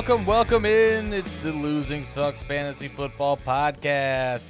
[0.00, 1.12] Welcome, welcome, in.
[1.12, 4.44] It's the Losing Sucks Fantasy Football Podcast.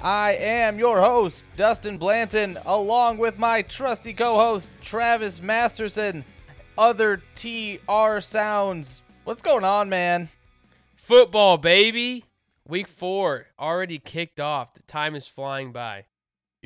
[0.00, 6.24] I am your host, Dustin Blanton, along with my trusty co host, Travis Masterson.
[6.76, 9.04] Other TR sounds.
[9.22, 10.28] What's going on, man?
[10.96, 12.24] Football, baby.
[12.66, 14.74] Week four already kicked off.
[14.74, 16.06] The time is flying by.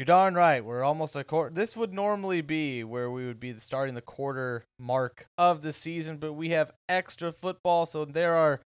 [0.00, 0.64] You're darn right.
[0.64, 1.54] We're almost a quarter.
[1.54, 6.16] This would normally be where we would be starting the quarter mark of the season,
[6.16, 8.62] but we have extra football, so there are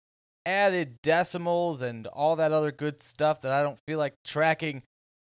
[0.46, 4.84] added decimals and all that other good stuff that I don't feel like tracking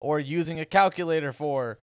[0.01, 1.79] or using a calculator for.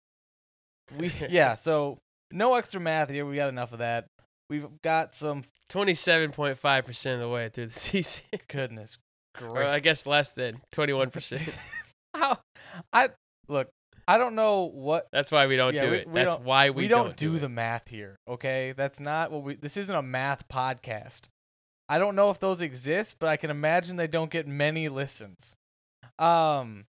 [0.96, 1.98] We yeah, so
[2.32, 3.26] no extra math here.
[3.26, 4.06] We got enough of that.
[4.48, 8.24] We've got some 27.5% of the way through the season.
[8.48, 8.96] goodness
[9.38, 9.62] or.
[9.62, 11.52] I guess less than 21%.
[12.14, 12.38] How
[12.90, 13.10] I
[13.48, 13.68] look.
[14.08, 16.08] I don't know what That's why we don't Yeah, do we- it.
[16.08, 17.40] we That's don't- why we, we, don't, do, it.
[17.40, 18.72] the math here, okay?
[18.76, 21.28] That's not what we this isn't a math podcast.
[21.90, 25.54] I don't know if those exist, but I can imagine they don't get many listens.
[26.18, 26.86] Um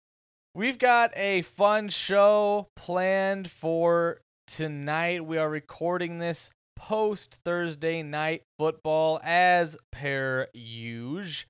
[0.54, 5.26] we've got a fun show planned for tonight.
[5.26, 11.48] We are recording this post Thursday night football as per usual.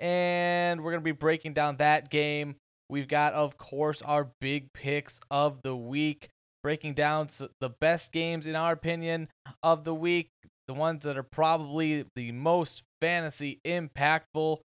[0.00, 2.56] And we're going to be breaking down that game.
[2.94, 6.28] We've got, of course, our big picks of the week,
[6.62, 7.26] breaking down
[7.60, 9.30] the best games, in our opinion,
[9.64, 10.28] of the week,
[10.68, 14.60] the ones that are probably the most fantasy impactful.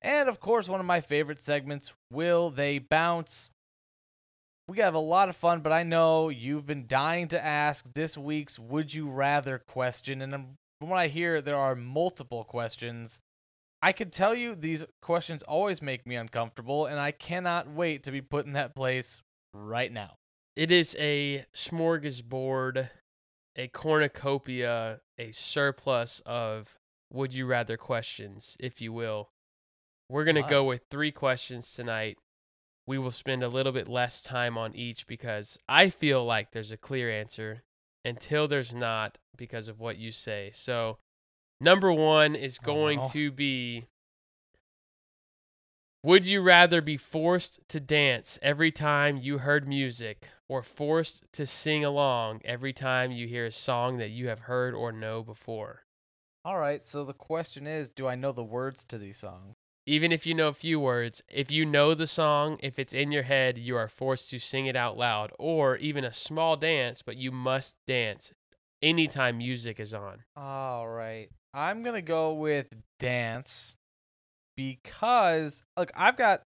[0.00, 3.50] And, of course, one of my favorite segments, Will They Bounce?
[4.68, 8.16] We have a lot of fun, but I know you've been dying to ask this
[8.16, 10.22] week's Would You Rather question.
[10.22, 10.46] And um,
[10.80, 13.18] from what I hear, there are multiple questions.
[13.82, 18.12] I could tell you these questions always make me uncomfortable, and I cannot wait to
[18.12, 20.18] be put in that place right now.
[20.54, 22.90] It is a smorgasbord,
[23.56, 26.78] a cornucopia, a surplus of
[27.12, 29.30] would you rather questions, if you will.
[30.08, 32.18] We're going to go with three questions tonight.
[32.86, 36.72] We will spend a little bit less time on each because I feel like there's
[36.72, 37.62] a clear answer
[38.04, 40.50] until there's not because of what you say.
[40.52, 40.98] So,
[41.62, 43.08] number one is Oh, going no.
[43.08, 43.86] to be
[46.04, 51.46] Would you rather be forced to dance every time you heard music or forced to
[51.46, 55.84] sing along every time you hear a song that you have heard or know before?
[56.44, 59.54] All right, so the question is Do I know the words to these songs?
[59.86, 63.10] Even if you know a few words, if you know the song, if it's in
[63.12, 67.02] your head, you are forced to sing it out loud or even a small dance,
[67.02, 68.32] but you must dance
[68.80, 70.22] anytime music is on.
[70.36, 72.68] All right, I'm going to go with
[72.98, 73.74] dance
[74.56, 76.42] because, look, I've got,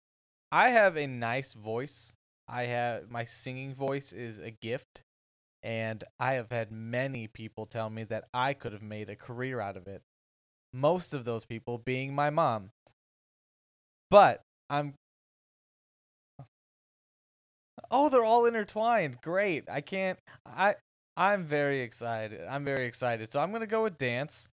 [0.50, 2.12] I have a nice voice.
[2.48, 5.02] I have, my singing voice is a gift.
[5.64, 9.60] And I have had many people tell me that I could have made a career
[9.60, 10.02] out of it.
[10.72, 12.70] Most of those people being my mom.
[14.10, 14.94] But I'm.
[17.90, 19.20] Oh, they're all intertwined.
[19.22, 19.64] Great.
[19.70, 20.18] I can't.
[20.44, 20.74] I.
[21.16, 22.40] I'm very excited.
[22.48, 23.30] I'm very excited.
[23.30, 24.48] So I'm gonna go with dance.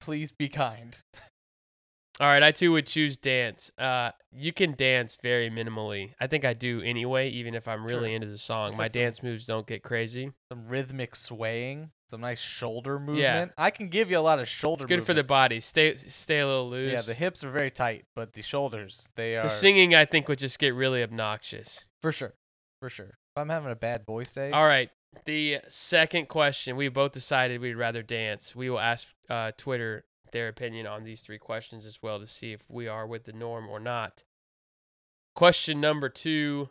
[0.00, 0.98] Please be kind.
[2.20, 3.72] All right, I too would choose dance.
[3.76, 6.12] Uh, you can dance very minimally.
[6.20, 8.14] I think I do anyway, even if I'm really Sure.
[8.14, 8.76] into the song.
[8.76, 10.30] My some- dance moves don't get crazy.
[10.48, 11.90] Some rhythmic swaying.
[12.08, 13.18] Some nice shoulder movement.
[13.18, 13.46] Yeah.
[13.58, 14.82] I can give you a lot of shoulder.
[14.84, 15.58] It's good for the body.
[15.58, 16.92] Stay stay a little loose.
[16.92, 20.28] Yeah, the hips are very tight, but the shoulders they are The singing, I think,
[20.28, 21.88] would just get really obnoxious.
[22.00, 22.34] for sure,
[22.80, 23.06] for sure.
[23.34, 24.90] If I'm having a bad voice day, All right.
[25.24, 28.54] The second question, we both decided we'd rather dance.
[28.54, 32.52] We will ask uh, Twitter their opinion on these three questions as well to see
[32.52, 34.24] if we are with the norm or not.
[35.34, 36.68] Question number two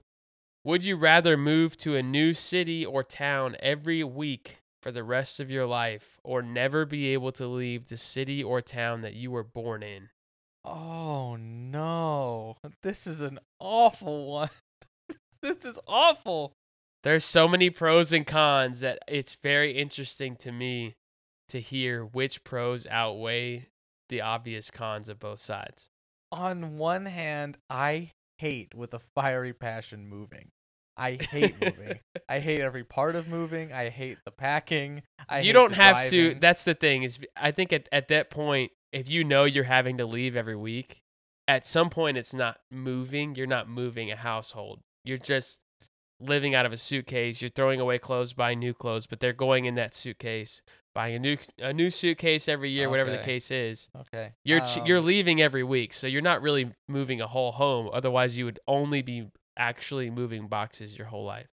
[0.64, 5.40] Would you rather move to a new city or town every week for the rest
[5.40, 9.32] of your life or never be able to leave the city or town that you
[9.32, 10.10] were born in?
[10.66, 12.58] Oh no.
[12.84, 14.50] This is an awful one.
[15.42, 16.54] this is awful.
[17.04, 20.96] There's so many pros and cons that it's very interesting to me
[21.50, 23.68] to hear which pros outweigh
[24.10, 25.88] the obvious cons of both sides.
[26.32, 30.50] On one hand, I hate with a fiery passion moving.
[30.96, 32.00] I hate moving.
[32.30, 33.74] I hate every part of moving.
[33.74, 35.04] I hate the packing.
[35.28, 38.72] I you don't have to that's the thing is I think at, at that point
[38.92, 41.02] if you know you're having to leave every week,
[41.48, 44.82] at some point it's not moving, you're not moving a household.
[45.04, 45.60] You're just
[46.26, 49.66] living out of a suitcase, you're throwing away clothes, buying new clothes, but they're going
[49.66, 50.62] in that suitcase,
[50.94, 53.90] buying a new a new suitcase every year, whatever the case is.
[54.00, 54.34] Okay.
[54.44, 57.90] You're ch- you're um, leaving every week, so you're not really moving a whole home.
[57.92, 59.28] Otherwise, you would only be
[59.58, 61.48] actually moving boxes your whole life.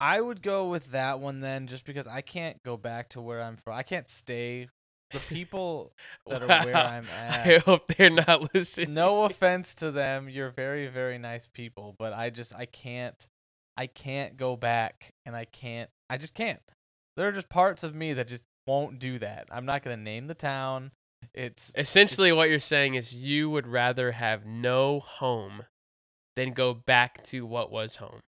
[0.00, 3.40] I would go with that one then, just because I can't go back to where
[3.42, 3.74] I'm from.
[3.74, 4.68] I can't stay
[5.14, 5.92] the people
[6.26, 7.46] that are where I'm at.
[7.46, 8.94] I hope they're not listening.
[8.94, 13.28] No offense to them, you're very very nice people, but I just I can't
[13.76, 16.60] I can't go back and I can't I just can't.
[17.16, 19.48] There are just parts of me that just won't do that.
[19.50, 20.90] I'm not going to name the town.
[21.32, 25.62] It's Essentially, what you're saying is you would rather have no home
[26.36, 28.20] than go back to what was home.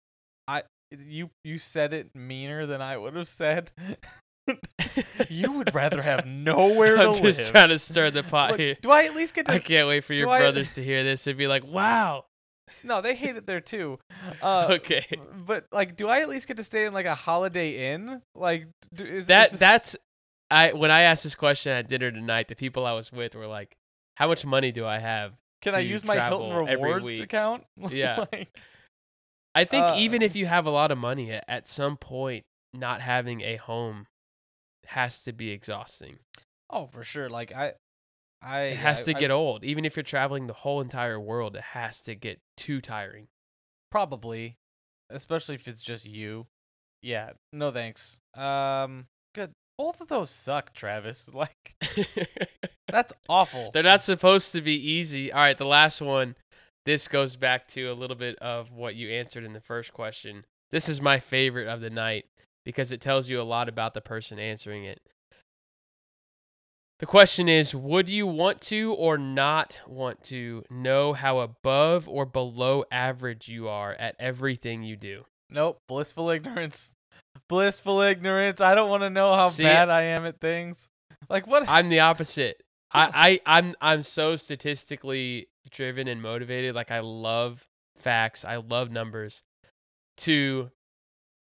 [0.47, 0.63] I
[0.97, 3.71] you you said it meaner than I would have said.
[5.29, 7.17] you would rather have nowhere to live.
[7.17, 8.77] I'm just trying to stir the pot Look, here.
[8.81, 10.83] do I at least get to I can't wait for your do I- brothers to
[10.83, 12.25] hear this and be like, "Wow,
[12.91, 13.99] No, they hate it there too.
[14.41, 15.05] Uh, okay."
[15.45, 18.21] But like, do I at least get to stay in like a Holiday Inn?
[18.35, 19.95] Like, do, is That is, that's
[20.51, 23.47] I when I asked this question at dinner tonight, the people I was with were
[23.47, 23.75] like,
[24.15, 27.63] "How much money do I have?" can I use my Hilton Rewards account?
[27.89, 28.25] Yeah.
[28.31, 28.55] Like,
[29.55, 32.43] I think Uh, even if you have a lot of money, at, at some point,
[32.73, 34.05] not having a home
[34.87, 36.19] has to be exhausting.
[36.69, 37.29] oh, for sure.
[37.29, 37.73] Like I,
[38.45, 39.63] I It has I- to I- get old.
[39.63, 43.27] Even if you're traveling the whole entire world, it has to get too tiring.
[43.91, 44.57] probably,
[45.09, 46.47] especially if it's just you.
[47.01, 47.31] Yeah.
[47.53, 48.17] No thanks.
[48.35, 49.07] Um.
[49.33, 49.51] Good.
[49.77, 51.27] Both of those suck, Travis.
[51.33, 51.75] Like
[52.87, 53.71] that's awful.
[53.71, 55.31] They're not supposed to be easy.
[55.31, 56.35] All right, the last one.
[56.85, 60.45] This goes back to a little bit of what you answered in the first question.
[60.71, 62.25] This is my favorite of the night
[62.63, 64.99] because it tells you a lot about the person answering it.
[66.99, 72.25] The question is Would you want to or not want to know how above or
[72.25, 75.25] below average you are at everything you do?
[75.49, 75.79] Nope.
[75.87, 76.91] Blissful ignorance.
[77.49, 78.61] Blissful ignorance.
[78.61, 80.89] I don't want to know how See- bad I am at things.
[81.29, 81.67] Like what?
[81.67, 82.61] I'm the opposite.
[82.91, 86.75] I, I I'm I'm so statistically driven and motivated.
[86.75, 87.65] Like I love
[87.97, 88.45] facts.
[88.45, 89.43] I love numbers.
[90.19, 90.71] To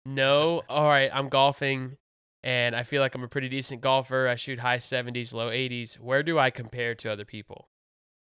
[0.06, 1.96] know, all right, I'm golfing
[2.44, 4.28] and I feel like I'm a pretty decent golfer.
[4.28, 6.00] I shoot high 70s, low 80s.
[6.00, 7.68] Where do I compare to other people?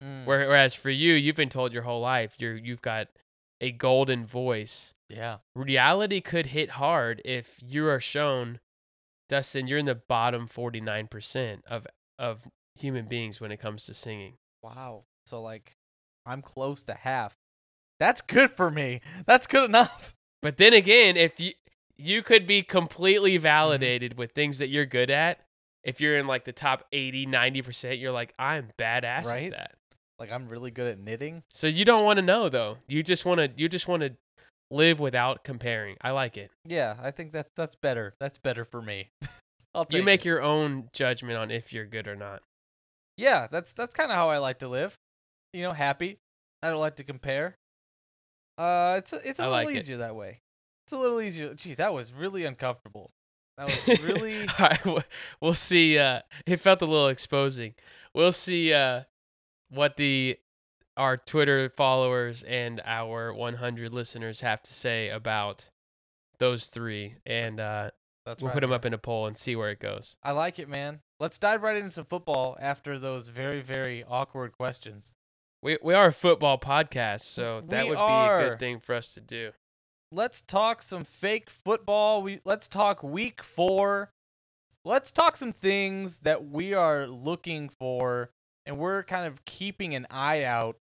[0.03, 3.07] Mm, Whereas for you, you've been told your whole life you're you've got
[3.61, 4.93] a golden voice.
[5.09, 5.37] yeah.
[5.55, 8.59] Reality could hit hard if you are shown,
[9.29, 11.87] Dustin, you're in the bottom 49% of
[12.19, 12.41] of
[12.75, 14.33] human beings when it comes to singing.
[14.61, 15.05] Wow.
[15.25, 15.75] So like,
[16.25, 17.35] I'm close to half.
[17.99, 18.99] That's good for me.
[19.25, 20.13] That's good enough.
[20.41, 21.53] But then again, if you
[21.97, 22.69] you could be Mm-hmm.
[22.71, 25.39] completely validated with things that you're good at,
[25.83, 29.51] if you're in like the top 80, 90%, you're like, I'm badass Right?
[29.53, 29.71] at that.
[30.17, 31.43] Like I'm really good at knitting.
[31.51, 32.77] So you don't want to know though.
[32.87, 34.13] You just want to you just want to
[34.71, 35.97] live without comparing.
[36.01, 36.51] I like it.
[36.65, 38.13] Yeah, I think that's that's better.
[38.19, 39.09] That's better for me.
[39.75, 40.29] I'll take You make it.
[40.29, 42.41] your own judgment on if you're good or not.
[43.17, 44.95] Yeah, that's that's kind of how I like to live.
[45.51, 46.17] You know, happy.
[46.63, 47.55] I don't like to compare.
[48.57, 49.79] Uh, it's a, it's a I little like it.
[49.79, 50.39] easier that way.
[50.85, 51.53] It's a little easier.
[51.55, 53.11] Gee, that was really uncomfortable.
[53.57, 54.41] That was really.
[54.59, 55.05] All right,
[55.41, 55.97] we'll see.
[55.97, 57.73] Uh, it felt a little exposing.
[58.13, 59.03] We'll see uh,
[59.69, 60.37] what the
[60.95, 65.69] our Twitter followers and our 100 listeners have to say about
[66.39, 67.89] those three, and uh,
[68.25, 68.75] that's we'll right, put them man.
[68.77, 70.15] up in a poll and see where it goes.
[70.23, 70.99] I like it, man.
[71.19, 75.13] Let's dive right into some football after those very very awkward questions.
[75.63, 78.93] We we are a football podcast, so that We would be a good thing for
[78.93, 79.51] us to do.
[80.15, 82.23] Let's talk some fake football.
[82.23, 84.09] We let's talk week 4.
[84.85, 88.29] Let's talk some things that we are looking for
[88.65, 90.77] and we're kind of keeping an eye out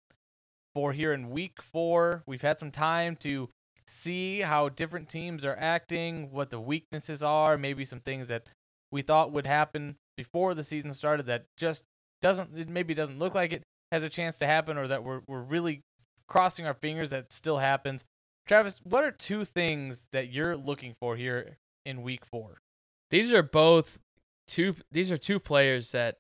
[0.75, 2.23] for here in week 4.
[2.27, 3.51] We've had some time to
[3.87, 8.47] see how different teams are acting, what the weaknesses are, maybe some things that
[8.91, 11.85] we thought would happen before the season started that just
[12.23, 15.21] doesn't it maybe doesn't look like it has a chance to happen or that we're
[15.29, 15.83] we're really
[16.29, 18.07] crossing our fingers that still happens.
[18.49, 22.63] Travis, what are two things that you're looking for here in week 4?
[23.11, 23.99] These are both
[24.47, 24.75] two.
[24.91, 26.17] These are two players that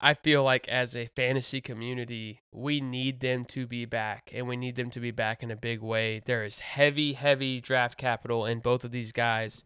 [0.00, 4.56] I feel like, as a fantasy community, we need them to be back, and we
[4.56, 6.22] need them to be back in a big way.
[6.24, 9.64] There is heavy, heavy draft capital in both of these guys,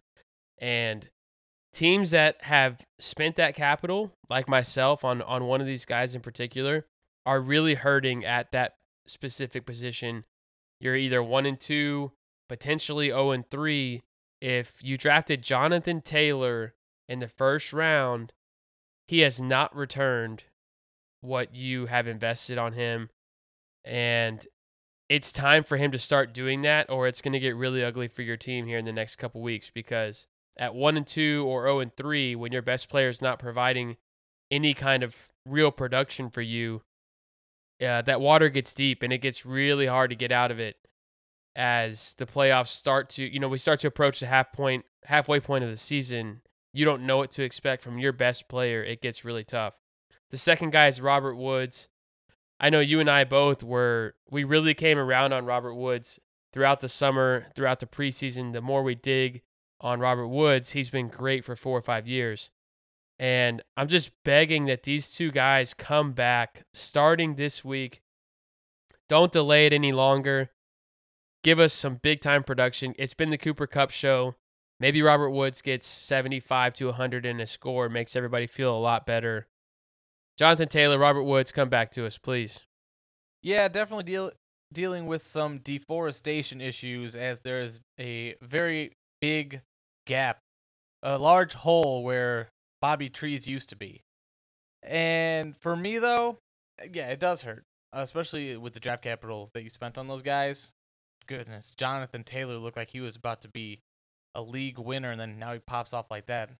[0.56, 1.10] and
[1.72, 6.22] teams that have spent that capital, like myself on on one of these guys in
[6.22, 6.86] particular,
[7.26, 8.76] are really hurting at that
[9.06, 10.24] specific position.
[10.80, 12.12] You're either one and two,
[12.48, 14.02] potentially zero and three.
[14.40, 16.74] If you drafted Jonathan Taylor
[17.08, 18.32] in the first round,
[19.06, 20.44] he has not returned
[21.20, 23.10] what you have invested on him,
[23.84, 24.46] and
[25.10, 28.08] it's time for him to start doing that, or it's going to get really ugly
[28.08, 29.70] for your team here in the next couple weeks.
[29.74, 33.38] Because at one and two or zero and three, when your best player is not
[33.38, 33.96] providing
[34.50, 36.82] any kind of real production for you,
[37.82, 40.76] uh, that water gets deep and it gets really hard to get out of it
[41.56, 45.40] as the playoffs start to you know we start to approach the half point halfway
[45.40, 46.40] point of the season
[46.72, 49.74] you don't know what to expect from your best player, it gets really tough.
[50.30, 51.88] The second guy is Robert Woods.
[52.60, 56.20] I know you and I both were, we really came around on Robert Woods
[56.52, 58.52] throughout the summer, throughout the preseason.
[58.52, 59.42] The more we dig
[59.80, 62.50] on Robert Woods, he's been great for four or five years.
[63.20, 68.00] And I'm just begging that these two guys come back starting this week.
[69.10, 70.52] Don't delay it any longer.
[71.44, 72.94] Give us some big time production.
[72.98, 74.36] It's been the Cooper Kupp show.
[74.80, 79.04] Maybe Robert Woods gets 75 to 100 in a score, makes everybody feel a lot
[79.04, 79.48] better.
[80.38, 82.60] Jonathan Taylor, Robert Woods, come back to us, please.
[83.42, 84.32] Yeah, definitely deal
[84.72, 89.60] dealing with some deforestation issues as there is a very big
[90.06, 90.38] gap,
[91.02, 92.48] a large hole where
[92.80, 94.02] Bobby Trees used to be.
[94.82, 96.38] And for me though,
[96.92, 100.72] yeah, it does hurt, especially with the draft capital that you spent on those guys.
[101.26, 103.80] Goodness, Jonathan Taylor looked like he was about to be
[104.34, 106.50] a league winner, and then now he pops off like that.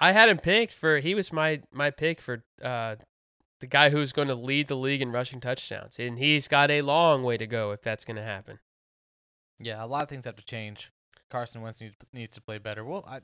[0.00, 2.96] I had him picked for he was my my pick for uh
[3.60, 6.82] the guy who's going to lead the league in rushing touchdowns, and he's got a
[6.82, 8.60] long way to go if that's going to happen.
[9.58, 10.92] Yeah, a lot of things have to change.
[11.30, 12.84] Carson Wentz needs, needs to play better.
[12.84, 13.20] Well, I,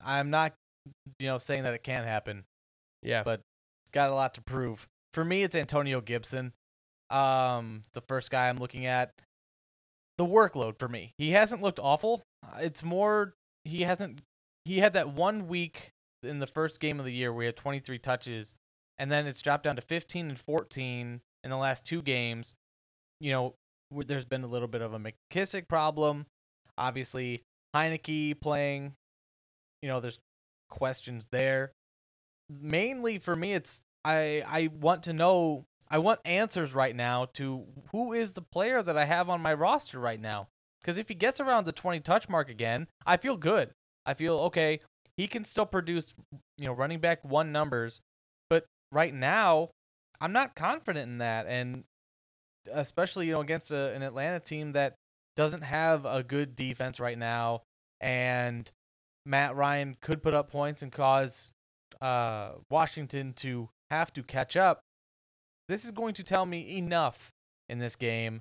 [0.00, 0.52] I'm not,
[1.18, 2.44] you know, saying that it can't happen.
[3.02, 3.40] Yeah, but
[3.92, 4.86] got a lot to prove.
[5.14, 6.52] For me, it's Antonio Gibson.
[7.10, 9.12] Um, the first guy I'm looking at.
[10.18, 11.12] The workload for me.
[11.16, 12.22] He hasn't looked awful.
[12.58, 14.20] It's more he hasn't.
[14.64, 15.90] He had that one week
[16.22, 18.56] in the first game of the year where he had 23 touches
[18.98, 22.54] and then it's dropped down to 15 and 14 in the last two games.
[23.20, 23.54] You know,
[24.06, 26.26] there's been a little bit of a McKissic problem.
[26.76, 27.42] Obviously,
[27.74, 28.94] Heinicke playing.
[29.82, 30.18] You know, there's
[30.68, 31.72] questions there.
[32.48, 35.64] Mainly for me, it's I I want to know.
[35.90, 39.54] I want answers right now to who is the player that I have on my
[39.54, 40.48] roster right now.
[40.80, 43.70] Because if he gets around the 20 touch mark again, I feel good.
[44.04, 44.80] I feel okay.
[45.16, 46.14] He can still produce,
[46.58, 48.00] you know, running back one numbers
[48.50, 49.70] but right now,
[50.20, 51.84] I'm not confident in that, and
[52.72, 54.94] especially you know against a, an Atlanta team that
[55.36, 57.62] doesn't have a good defense right now,
[58.00, 58.70] and
[59.28, 61.52] Matt Ryan could put up points and cause
[62.00, 64.80] uh, Washington to have to catch up.
[65.68, 67.30] This is going to tell me enough
[67.68, 68.40] in this game.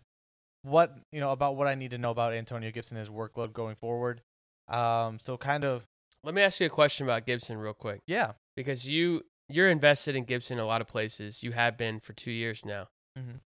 [0.63, 3.75] What you know about what I need to know about Antonio Gibson, his workload going
[3.75, 4.21] forward.
[4.69, 5.85] Um, so kind of.
[6.23, 7.99] Let me ask you a question about Gibson real quick.
[8.07, 8.33] Yeah.
[8.55, 11.43] Because you you're invested in Gibson a lot of places.
[11.43, 12.87] You have been for two years now.
[13.17, 13.37] Mm-hmm.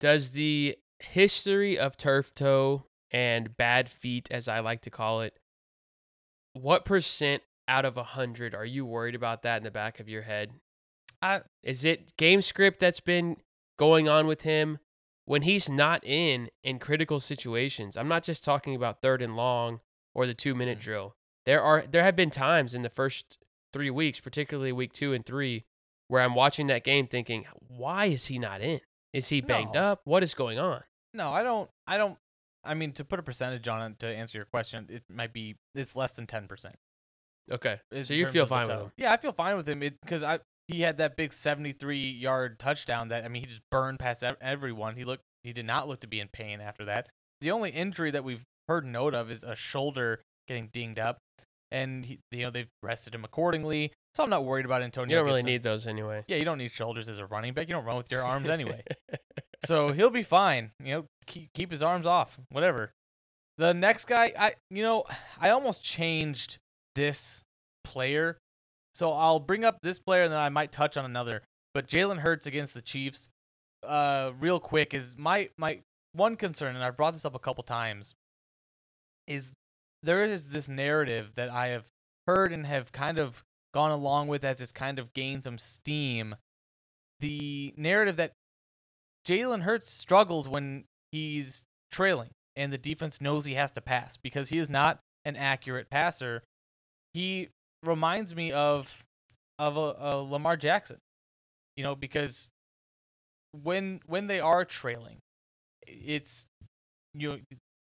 [0.00, 5.38] Does the history of turf toe and bad feet, as I like to call it,
[6.54, 10.08] what percent out of a hundred are you worried about that in the back of
[10.08, 10.50] your head?
[11.22, 13.36] I, Is it game script that's been
[13.78, 14.78] going on with him
[15.24, 17.96] when he's not in in critical situations?
[17.96, 19.80] I'm not just talking about third and long
[20.14, 20.82] or the two minute Mhm.
[20.82, 21.16] drill.
[21.46, 23.38] There are there have been times in the first
[23.72, 25.64] three weeks, particularly week two and three,
[26.08, 28.80] where I'm watching that game thinking, why is he not in?
[29.12, 29.80] Is he banged No.
[29.80, 30.00] up?
[30.04, 30.84] What is going on?
[31.12, 31.70] No, I don't.
[31.86, 32.18] I don't.
[32.64, 35.56] I mean, to put a percentage on it to answer your question, it might be
[35.74, 36.74] it's less than ten percent.
[37.50, 38.92] Okay, so you feel fine with him.
[38.96, 43.08] Yeah, I feel fine with him because I he had that big seventy-three yard touchdown
[43.08, 44.96] that I mean he just burned past everyone.
[44.96, 47.08] He looked he did not look to be in pain after that.
[47.40, 51.18] The only injury that we've heard note of is a shoulder getting dinged up,
[51.70, 53.92] and he, you know they've rested him accordingly.
[54.14, 55.10] So I'm not worried about Antonio.
[55.10, 55.52] You don't really Gibson.
[55.52, 56.24] need those anyway.
[56.28, 57.68] Yeah, you don't need shoulders as a running back.
[57.68, 58.82] You don't run with your arms anyway.
[59.66, 60.70] so he'll be fine.
[60.82, 62.92] You know, keep keep his arms off, whatever.
[63.56, 65.04] The next guy, I you know,
[65.40, 66.58] I almost changed
[66.94, 67.42] this
[67.84, 68.38] player,
[68.94, 71.42] so I'll bring up this player and then I might touch on another.
[71.72, 73.28] But Jalen Hurts against the Chiefs,
[73.86, 75.80] uh, real quick is my my
[76.12, 78.14] one concern, and I've brought this up a couple times,
[79.26, 79.50] is
[80.02, 81.86] there is this narrative that I have
[82.26, 86.36] heard and have kind of gone along with as it's kind of gained some steam.
[87.20, 88.32] The narrative that
[89.26, 94.48] Jalen Hurts struggles when he's trailing and the defense knows he has to pass because
[94.48, 96.42] he is not an accurate passer.
[97.12, 97.50] He
[97.84, 99.04] reminds me of
[99.58, 100.98] of a, a Lamar Jackson,
[101.76, 102.48] you know, because
[103.62, 105.18] when when they are trailing,
[105.86, 106.46] it's
[107.14, 107.38] you know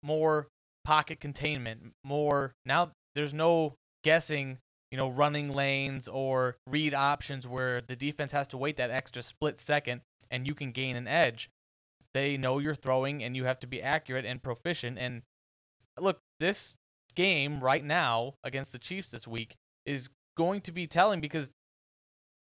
[0.03, 0.47] more
[0.83, 4.59] pocket containment, more now there's no guessing,
[4.91, 9.23] you know, running lanes or read options where the defense has to wait that extra
[9.23, 11.49] split second and you can gain an edge.
[12.15, 14.97] They know you're throwing and you have to be accurate and proficient.
[14.97, 15.23] And
[15.99, 16.77] look, this
[17.13, 19.55] game right now against the Chiefs this week
[19.85, 21.51] is going to be telling because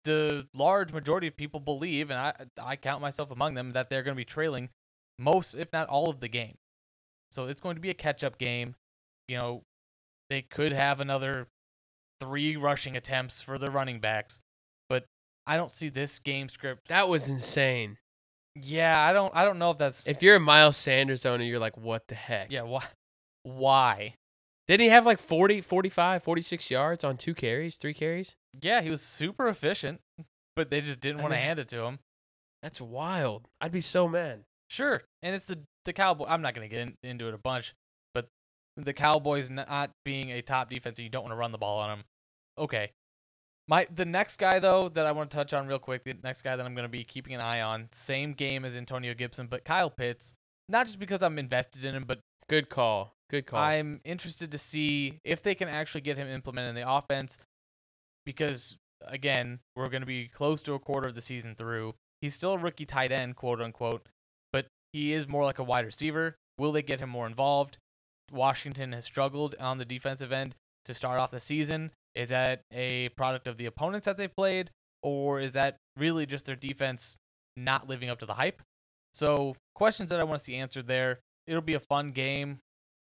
[0.04, 4.04] the large majority of people believe, and I I count myself among them, that they're
[4.04, 4.68] going to be trailing
[5.18, 6.54] most, if not all, of the game.
[7.32, 8.76] So it's going to be a catch-up game.
[9.26, 9.62] You know,
[10.30, 11.48] they could have another
[12.20, 14.38] three rushing attempts for the running backs.
[14.88, 15.06] But
[15.48, 16.86] I don't see this game script.
[16.88, 17.98] That was insane.
[18.56, 21.58] Yeah, I don't I don't know if that's If you're a Miles Sanders owner, you're
[21.58, 22.50] like, what the heck?
[22.50, 22.84] yeah, why
[23.42, 24.14] why?
[24.66, 28.34] Didn't he have like 40, 45, 46 yards on two carries, three carries?
[28.62, 30.00] Yeah, he was super efficient,
[30.56, 31.98] but they just didn't I want to hand it to him.
[32.62, 33.48] That's wild.
[33.60, 34.44] I'd be so mad.
[34.70, 36.26] Sure, and it's the the Cowboy.
[36.26, 37.74] I'm not gonna get in, into it a bunch,
[38.14, 38.28] but
[38.76, 41.80] the Cowboys not being a top defense, and you don't want to run the ball
[41.80, 42.04] on them.
[42.56, 42.92] Okay,
[43.68, 46.42] my the next guy though that I want to touch on real quick, the next
[46.42, 49.64] guy that I'm gonna be keeping an eye on, same game as Antonio Gibson, but
[49.64, 50.34] Kyle Pitts.
[50.68, 53.14] Not just because I'm invested in him, but Good call.
[53.30, 53.60] Good call.
[53.60, 57.38] I'm interested to see if they can actually get him implemented in the offense
[58.26, 61.94] because again, we're going to be close to a quarter of the season through.
[62.20, 64.08] He's still a rookie tight end, quote unquote,
[64.52, 66.36] but he is more like a wide receiver.
[66.58, 67.78] Will they get him more involved?
[68.32, 70.54] Washington has struggled on the defensive end
[70.84, 71.90] to start off the season.
[72.14, 74.70] Is that a product of the opponents that they've played,
[75.02, 77.16] or is that really just their defense
[77.56, 78.62] not living up to the hype?
[79.12, 81.20] So, questions that I want to see answered there.
[81.46, 82.58] It'll be a fun game.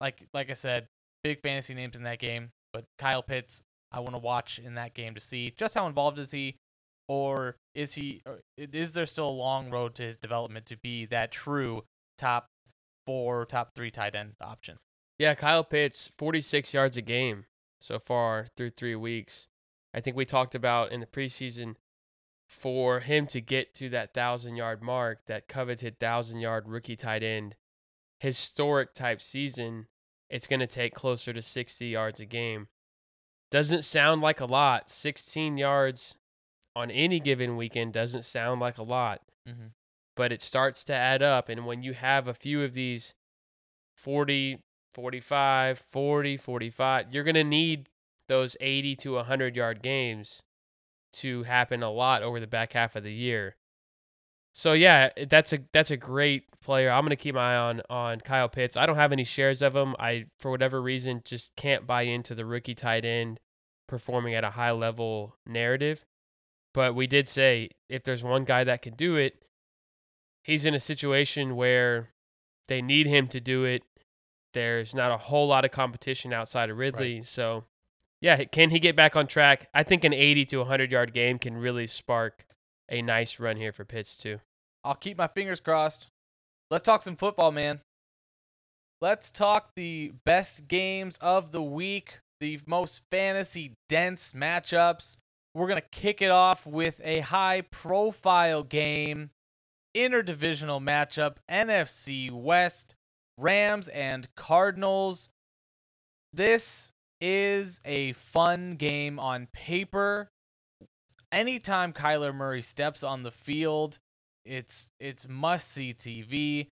[0.00, 0.86] Like like I said,
[1.22, 4.94] big fantasy names in that game, but Kyle Pitts, I want to watch in that
[4.94, 6.56] game to see just how involved is he,
[7.08, 8.22] or is he?
[8.26, 11.84] Or is there still a long road to his development to be that true
[12.18, 12.46] top
[13.06, 14.78] four, top three tight end option?
[15.18, 17.44] yeah, Kyle Pitts, 46 yards a game
[17.84, 19.48] so far through three weeks.
[19.92, 21.76] I think we talked about in the preseason
[22.48, 27.22] for him to get to that thousand yard mark, that coveted thousand yard rookie tight
[27.22, 27.54] end,
[28.20, 29.86] historic type season,
[30.30, 32.68] it's going to take closer to 60 yards a game.
[33.50, 34.88] Doesn't sound like a lot.
[34.90, 36.18] 16 yards
[36.74, 39.66] on any given weekend doesn't sound like a lot, Mm-hmm.
[40.16, 41.48] but it starts to add up.
[41.50, 43.12] And when you have a few of these
[43.96, 44.60] 40,
[44.94, 47.88] 45, 40, 45, you're going to need
[48.28, 50.42] those 80 to 100 yard games
[51.14, 53.56] to happen a lot over the back half of the year.
[54.54, 56.88] So yeah, that's a that's a great player.
[56.88, 58.76] I'm gonna keep my eye on on Kyle Pitts.
[58.76, 59.96] I don't have any shares of him.
[59.98, 63.40] I for whatever reason just can't buy into the rookie tight end
[63.88, 66.04] performing at a high level narrative.
[66.72, 69.44] But we did say if there's one guy that can do it,
[70.44, 72.10] he's in a situation where
[72.68, 73.82] they need him to do it.
[74.54, 77.64] There's not a whole lot of competition outside of Ridley, so
[78.20, 79.68] yeah, can he get back on track?
[79.74, 82.46] I think an 80 to 100 yard game can really spark
[82.88, 84.40] a nice run here for Pitts too.
[84.82, 86.08] I'll keep my fingers crossed.
[86.70, 87.80] Let's talk some football, man.
[89.00, 95.18] Let's talk the best games of the week, the most fantasy dense matchups.
[95.54, 99.30] We're going to kick it off with a high profile game,
[99.94, 102.94] interdivisional matchup, NFC West,
[103.38, 105.28] Rams and Cardinals.
[106.32, 110.28] This is a fun game on paper.
[111.32, 113.98] Anytime Kyler Murray steps on the field,
[114.44, 116.68] it's it's must see TV.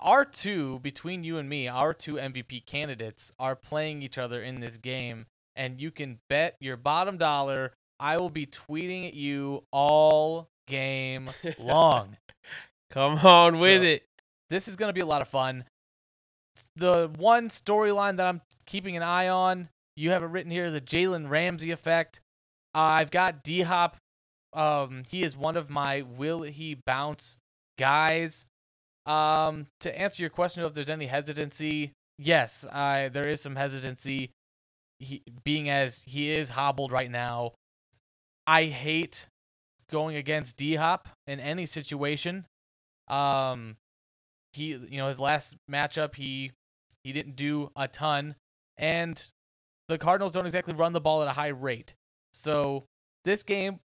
[0.00, 4.60] Our two between you and me, our two MVP candidates are playing each other in
[4.60, 9.64] this game, and you can bet your bottom dollar I will be tweeting at you
[9.72, 12.16] all game long.
[12.90, 14.02] Come on with So- it.
[14.50, 15.64] This is going to be a lot of fun.
[16.76, 20.80] The one storyline that I'm keeping an eye on, you have it written here, the
[20.80, 22.20] Jalen Ramsey effect.
[22.74, 23.96] Uh, I've got D Hop.
[24.52, 27.38] Um, he is one of my will he bounce
[27.78, 28.46] guys.
[29.06, 33.56] Um, to answer your question of if there's any hesitancy, yes, I there is some
[33.56, 34.30] hesitancy.
[34.98, 37.52] He being as he is hobbled right now.
[38.46, 39.26] I hate
[39.90, 42.46] going against D Hop in any situation.
[43.06, 43.76] Um,
[44.58, 46.52] he you know his last matchup he
[47.04, 48.34] he didn't do a ton
[48.76, 49.26] and
[49.88, 51.94] the Cardinals don't exactly run the ball at a high rate.
[52.32, 52.84] So
[53.24, 53.80] this game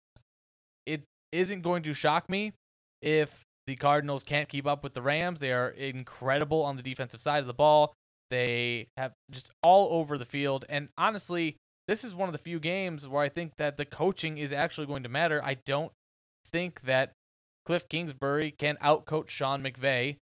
[0.86, 2.54] it isn't going to shock me
[3.02, 5.40] if the Cardinals can't keep up with the Rams.
[5.40, 7.94] They are incredible on the defensive side of the ball.
[8.32, 11.58] They have just all over the field and honestly,
[11.88, 14.88] this is one of the few games where I think that the coaching is actually
[14.88, 15.42] going to matter.
[15.44, 15.92] I don't
[16.52, 17.14] think that
[17.66, 20.18] Cliff Kingsbury can outcoach Sean McVay.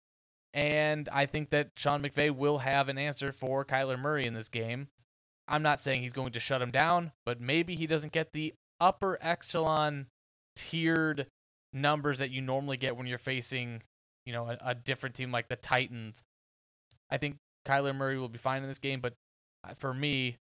[0.54, 4.48] And I think that Sean McVay will have an answer for Kyler Murray in this
[4.48, 4.86] game.
[5.48, 8.54] I'm not saying he's going to shut him down, but maybe he doesn't get the
[8.80, 10.06] upper echelon
[10.54, 11.26] tiered
[11.72, 13.82] numbers that you normally get when you're facing,
[14.24, 16.22] you know, a, a different team like the Titans.
[17.10, 17.36] I think
[17.66, 19.14] Kyler Murray will be fine in this game, but
[19.68, 20.36] uh, for me,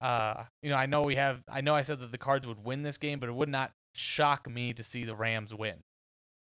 [0.00, 2.64] uh, you know, I know we have, I know I said that the Cards would
[2.64, 5.82] win this game, but it would not shock me to see the Rams win.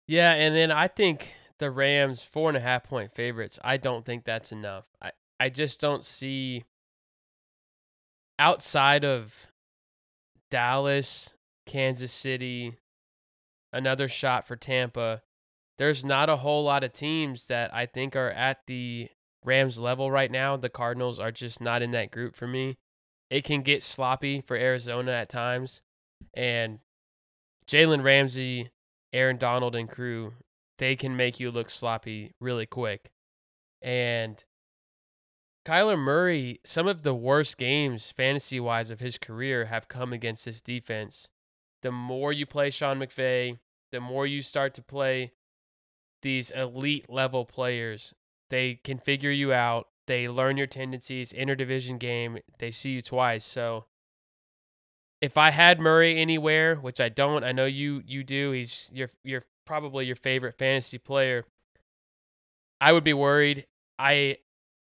[0.08, 3.58] Yeah, and then I think the Rams four and a half point favorites.
[3.64, 4.86] I don't think that's enough.
[5.00, 6.64] I I just don't see
[8.38, 9.48] outside of
[10.50, 11.34] Dallas,
[11.66, 12.74] Kansas City,
[13.72, 15.22] another shot for Tampa.
[15.78, 19.08] There's not a whole lot of teams that I think are at the
[19.44, 20.56] Rams level right now.
[20.56, 22.78] The Cardinals are just not in that group for me.
[23.30, 25.82] It can get sloppy for Arizona at times.
[26.34, 26.78] And
[27.68, 28.70] Jalen Ramsey,
[29.12, 30.34] Aaron Donald, and crew,
[30.78, 33.10] they can make you look sloppy really quick.
[33.82, 34.42] And
[35.66, 40.44] Kyler Murray, some of the worst games fantasy wise of his career have come against
[40.44, 41.28] this defense.
[41.82, 43.58] The more you play Sean McVay,
[43.92, 45.32] the more you start to play
[46.22, 48.14] these elite level players,
[48.50, 49.88] they can figure you out.
[50.06, 52.38] They learn your tendencies, interdivision game.
[52.58, 53.44] They see you twice.
[53.44, 53.86] So
[55.20, 58.52] if I had Murray anywhere, which I don't, I know you you do.
[58.52, 61.44] He's your you're probably your favorite fantasy player.
[62.80, 63.66] I would be worried.
[63.98, 64.38] I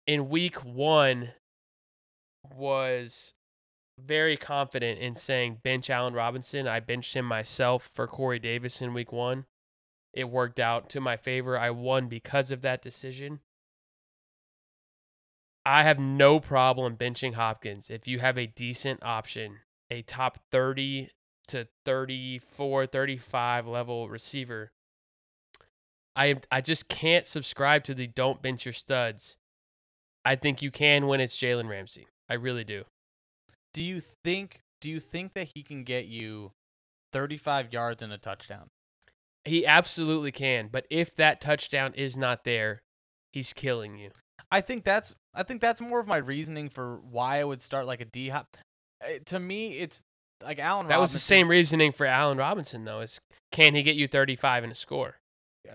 [0.05, 1.31] in week 1
[2.55, 3.33] was
[3.99, 6.67] very confident in saying bench Allen Robinson.
[6.67, 9.45] I benched him myself for Corey Davis in week 1.
[10.13, 11.57] It worked out to my favor.
[11.57, 13.39] I won because of that decision.
[15.65, 21.09] I have no problem benching Hopkins if you have a decent option, a top 30
[21.47, 24.71] to 34, 35 level receiver.
[26.15, 29.35] I I just can't subscribe to the don't bench your studs.
[30.25, 32.07] I think you can when it's Jalen Ramsey.
[32.29, 32.83] I really do.
[33.73, 36.51] Do you think do you think that he can get you
[37.13, 38.69] 35 yards and a touchdown?
[39.45, 42.81] He absolutely can, but if that touchdown is not there,
[43.31, 44.11] he's killing you.
[44.51, 47.87] I think that's I think that's more of my reasoning for why I would start
[47.87, 48.55] like a D hop.
[49.03, 50.01] Uh, to me, it's
[50.43, 50.87] like Allen.
[50.87, 52.99] That was the same reasoning for Allen Robinson though.
[52.99, 53.19] Is
[53.51, 55.17] can he get you 35 and a score?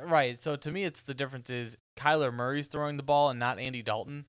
[0.02, 0.38] Right.
[0.38, 3.82] So to me, it's the difference is Kyler Murray's throwing the ball and not Andy
[3.82, 4.26] Dalton.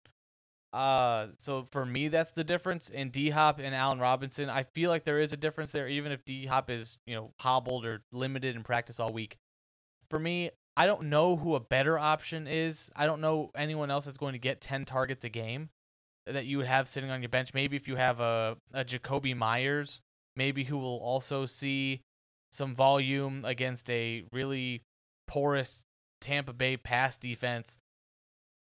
[0.72, 4.50] Uh, so for me, that's the difference in D Hop and Allen Robinson.
[4.50, 7.34] I feel like there is a difference there, even if D Hop is you know
[7.40, 9.38] hobbled or limited in practice all week.
[10.10, 12.92] For me, I don't know who a better option is.
[12.96, 15.70] I don't know anyone else that's going to get ten targets a game
[16.28, 17.54] that you would have sitting on your bench.
[17.54, 20.02] Maybe if you have a a Jakobi Meyers,
[20.40, 22.02] maybe who will also see
[22.52, 24.82] some volume against a really
[25.28, 25.84] porous
[26.22, 27.78] Tampa Bay pass defense.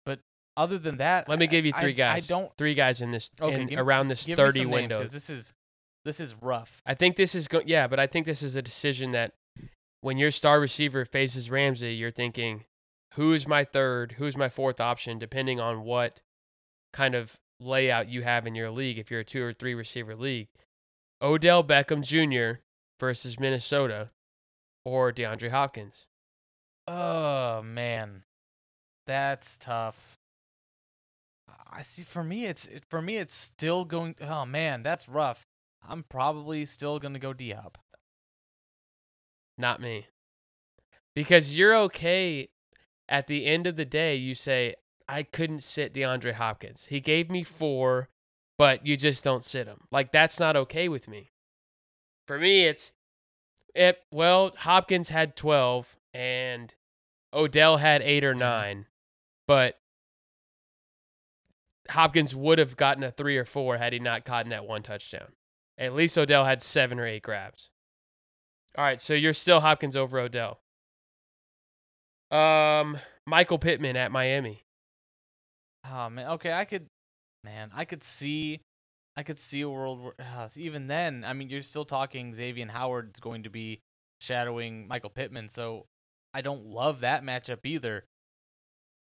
[0.05, 0.19] But
[0.57, 2.25] other than that, Let me give you I- three guys.
[2.25, 4.99] I don't three guys in this Okay, in, give around this 30 window.
[4.99, 5.53] names, this is
[6.05, 6.81] this is rough.
[6.85, 9.33] I think this is go- yeah, but I think this is a decision that
[10.01, 12.65] when your star receiver faces Ramsey, you're thinking,
[13.13, 16.21] who's my third, who's my fourth option, depending on what
[16.93, 18.97] kind of layout you have in your league.
[18.97, 20.47] If you're a two or three receiver league,
[21.21, 22.61] Odell Beckham Jr.
[22.99, 24.09] versus Minnesota,
[24.85, 26.07] or DeAndre Hopkins.
[26.87, 28.23] Oh man,
[29.05, 30.17] that's tough.
[31.71, 32.03] I see.
[32.03, 34.15] For me, it's it, for me, it's still going.
[34.21, 35.45] Oh man, that's rough.
[35.87, 37.77] I'm probably still gonna go D Hop.
[39.57, 40.07] Not me.
[41.13, 42.49] Because you're okay
[43.09, 44.75] at the end of the day, you say,
[45.07, 46.85] I couldn't sit DeAndre Hopkins.
[46.85, 48.07] He gave me four,
[48.59, 49.79] but you just don't sit him.
[49.89, 51.31] Like, that's not okay with me.
[52.27, 52.91] For me, it's,
[53.73, 56.75] it, well, Hopkins had 12 and
[57.33, 58.85] Odell had eight or nine,
[59.47, 59.79] but
[61.89, 65.31] Hopkins would have gotten a three or four had he not gotten that one touchdown.
[65.77, 67.69] At least Odell had seven or eight grabs.
[68.77, 70.59] All right, so you're still Hopkins over Odell.
[72.29, 74.65] Um, Michael Pittman at Miami.
[75.89, 76.87] Oh man, okay, I could,
[77.43, 78.61] man, I could see,
[79.15, 82.67] I could see a world where uh, even then, I mean, you're still talking Xavier
[82.67, 83.81] Howard is going to be
[84.21, 85.85] shadowing Michael Pittman, so
[86.33, 88.05] I don't love that matchup either.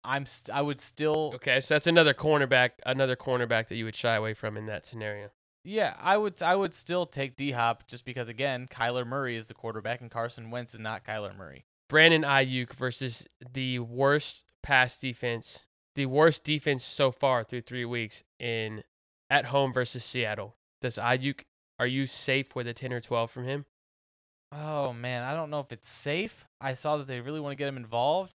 [0.04, 3.96] I'm, st- I would still, Okay, so that's another cornerback, another cornerback that you would
[3.96, 5.30] shy away from in that scenario.
[5.64, 9.46] yeah, I would, I would still take D Hop just because again, Kyler Murray is
[9.46, 11.64] the quarterback and Carson Wentz is not Kyler Murray.
[11.88, 18.24] Brandon Aiyuk versus the worst pass defense, the worst defense so far through three weeks
[18.38, 18.82] in
[19.30, 20.56] at home versus Seattle.
[20.80, 21.40] Does Aiyuk?
[21.78, 23.64] Are you safe with a ten or twelve from him?
[24.52, 26.46] Oh man, I don't know if it's safe.
[26.60, 28.32] I saw that they really want to get him involved.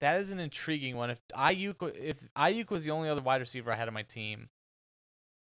[0.00, 1.10] That is an intriguing one.
[1.10, 4.48] If Aiyuk, if Aiyuk was the only other wide receiver I had on my team,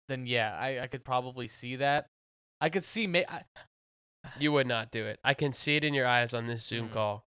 [0.10, 2.08] then yeah, I, I could probably see that.
[2.60, 3.08] I could see.
[3.08, 3.44] Ma- I,
[4.40, 5.20] You would not do it.
[5.24, 6.94] I can see it in your eyes on this Zoom Mm.
[6.94, 7.26] call.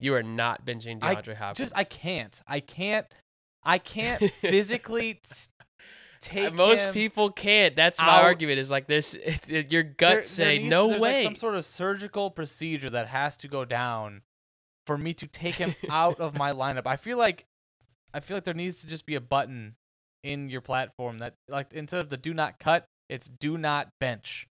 [0.00, 1.58] You are not benching I DeAndre Hopkins.
[1.70, 2.40] just I can't.
[2.46, 3.06] I can't.
[3.64, 5.48] I can't physically t-
[6.20, 6.54] take.
[6.54, 7.74] Most people can't.
[7.74, 8.58] That's my out- argument.
[8.60, 9.14] Is like this.
[9.48, 10.98] your there- guts there say needs- no way.
[10.98, 14.22] Like some sort of surgical procedure that has to go down
[14.86, 16.86] for me to take him out of my lineup.
[16.86, 17.44] I feel like
[18.14, 19.74] I feel like there needs to just be a button
[20.24, 24.46] in your platform that like instead of the do not cut, it's do not bench.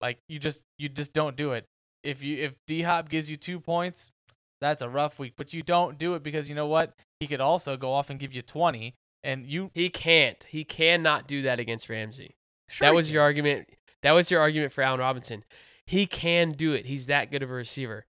[0.00, 1.64] Like you just you just don't do it.
[2.04, 4.10] If you if D Hop gives you two points,
[4.60, 5.34] that's a rough week.
[5.36, 6.94] But you don't do it because you know what?
[7.20, 10.44] He could also go off and give you twenty, and you He can't.
[10.48, 12.36] He cannot do that against Ramsey.
[12.68, 13.68] sure that was your argument.
[14.02, 15.44] That was your argument for Allen Robinson.
[15.86, 16.86] He can do it.
[16.86, 18.06] He's that good of a receiver.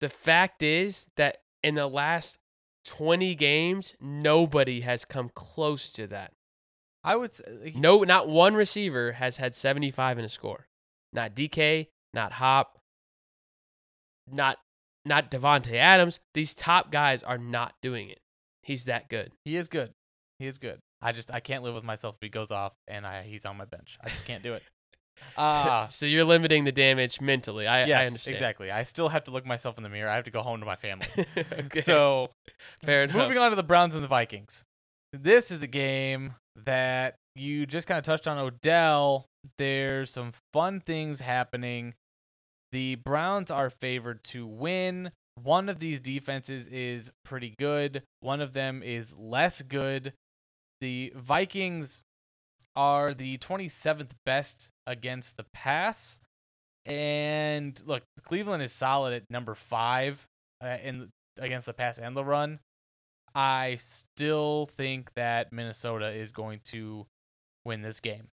[0.00, 2.38] The fact is that in the last
[2.86, 6.32] 20 games, nobody has come close to that.
[7.02, 10.66] I would say like, No, not one receiver has had 75 in a score.
[11.12, 12.78] Not DK, not Hop,
[14.30, 14.58] not
[15.06, 16.20] not Davante Adams.
[16.34, 18.20] These top guys are not doing it.
[18.62, 19.32] He's that good.
[19.44, 19.92] he is good.
[20.38, 20.80] He is good.
[21.00, 23.56] I just I can't live with myself if he goes off and I he's on
[23.56, 23.98] my bench.
[24.02, 24.62] I just can't do it.
[25.36, 27.66] Ah, so you're limiting the damage mentally.
[27.66, 28.34] I, yes, I understand.
[28.34, 28.70] exactly.
[28.70, 30.10] I still have to look myself in the mirror.
[30.10, 31.06] I have to go home to my family.
[31.36, 31.80] okay.
[31.80, 32.30] So
[32.82, 33.16] fair enough.
[33.16, 34.64] Moving on to the Browns and the Vikings.
[35.12, 39.26] This is a game that you just kind of touched on Odell.
[39.58, 41.94] There's some fun things happening.
[42.72, 45.10] The Browns are favored to win.
[45.42, 50.14] One of these defenses is pretty good, one of them is less good.
[50.80, 52.02] The Vikings
[52.74, 56.18] are the 27th best against the pass.
[56.84, 60.26] And look, Cleveland is solid at number five
[60.62, 62.60] uh, in against the pass and the run.
[63.34, 67.06] I still think that Minnesota is going to
[67.64, 68.28] win this game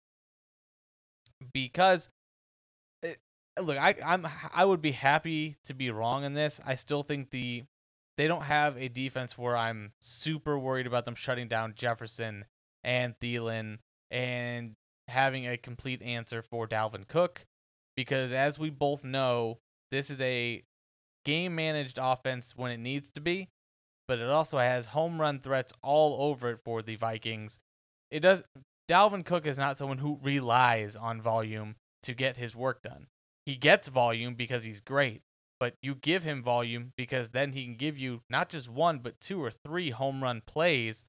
[1.53, 2.09] because
[3.59, 6.59] look, I I'm I would be happy to be wrong in this.
[6.65, 7.63] I still think the
[8.17, 12.45] they don't have a defense where I'm super worried about them shutting down Jefferson
[12.83, 13.77] and Thielen
[14.11, 14.75] and
[15.07, 17.45] having a complete answer for Dalvin Cook
[17.95, 19.59] because as we both know,
[19.91, 20.63] this is a
[21.25, 23.49] game managed offense when it needs to be,
[24.07, 27.59] but it also has home run threats all over it for the Vikings.
[28.11, 28.43] It does
[28.89, 33.07] Dalvin Cook is not someone who relies on volume to get his work done.
[33.49, 35.23] He gets volume because he's great,
[35.59, 39.19] but you give him volume because then he can give you not just one but
[39.19, 41.03] two or three home run plays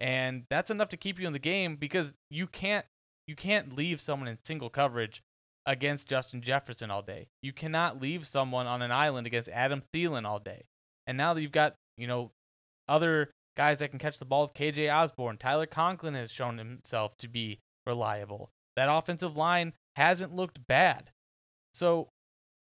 [0.00, 2.84] and that's enough to keep you in the game because you can't
[3.28, 5.22] you can't leave someone in single coverage
[5.66, 7.28] against Justin Jefferson all day.
[7.44, 10.64] You cannot leave someone on an island against Adam Thielen all day.
[11.06, 12.32] And now that you've got, you know,
[12.88, 17.16] other guys that can catch the ball with KJ Osborn, Tyler Conklin has shown himself
[17.18, 18.50] to be reliable.
[18.74, 21.12] That offensive line hasn't looked bad.
[21.74, 22.08] So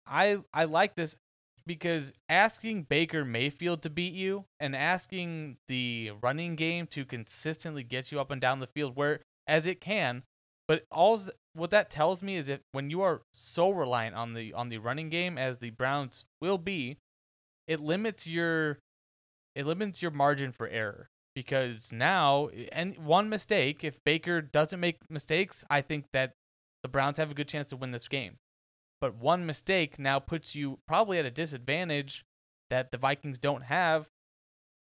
[0.07, 1.15] I I like this
[1.65, 8.11] because asking Baker Mayfield to beat you and asking the running game to consistently get
[8.11, 10.23] you up and down the field where as it can,
[10.67, 11.19] but all
[11.53, 14.77] what that tells me is that when you are so reliant on the on the
[14.77, 16.97] running game as the Browns will be,
[17.67, 18.79] it limits your
[19.55, 24.97] it limits your margin for error because now and one mistake if Baker doesn't make
[25.09, 26.33] mistakes, I think that
[26.81, 28.37] the Browns have a good chance to win this game.
[29.03, 32.23] But one mistake now puts you probably at a disadvantage
[32.69, 34.07] that the Vikings don't have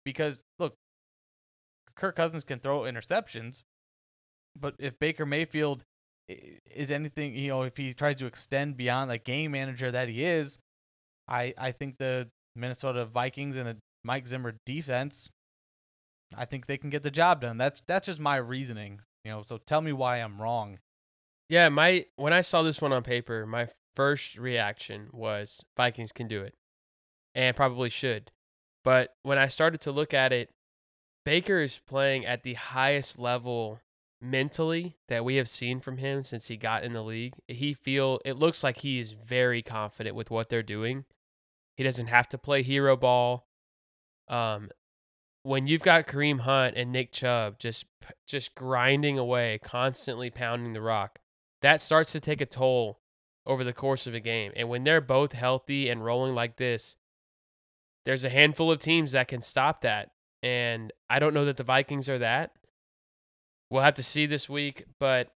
[0.03, 0.75] because look,
[1.95, 3.63] Kirk Cousins can throw interceptions,
[4.60, 5.86] but if Baker Mayfield
[6.27, 10.25] is anything, you know, if he tries to extend beyond the game manager that he
[10.25, 10.60] is,
[11.29, 12.27] I I think the
[12.58, 15.29] Minnesota Vikings and a Mike Zimmer defense,
[16.36, 17.58] I think they can get the job done.
[17.58, 19.43] That's that's just my reasoning, you know.
[19.47, 20.79] So tell me why I'm wrong.
[21.47, 26.29] Yeah, my when I saw this one on paper, my first reaction was Vikings can
[26.29, 26.53] do it,
[27.35, 28.31] and probably should.
[28.81, 30.51] But when I started to look at it,
[31.25, 33.81] Baker is playing at the highest level
[34.21, 37.33] mentally that we have seen from him since he got in the league.
[37.49, 41.03] He feel it looks like he is very confident with what they're doing.
[41.75, 43.47] He doesn't have to play hero ball.
[44.29, 44.69] Um,
[45.43, 47.83] when you've got Kareem Hunt and Nick Chubb just
[48.25, 51.19] just grinding away, constantly pounding the rock,
[51.62, 52.98] that starts to take a toll
[53.49, 54.53] over the course of a game.
[54.55, 56.95] And when they're both healthy and rolling like this,
[58.05, 60.12] there's a handful of teams that can stop that.
[60.43, 62.53] And I don't know that the Vikings are that.
[63.71, 65.31] We'll have to see this week, but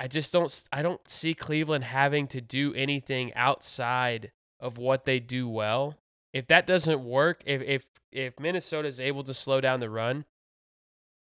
[0.00, 5.20] I just don't I don't see Cleveland having to do anything outside of what they
[5.20, 5.98] do well.
[6.32, 10.24] If that doesn't work, if if if Minnesota is able to slow down the run,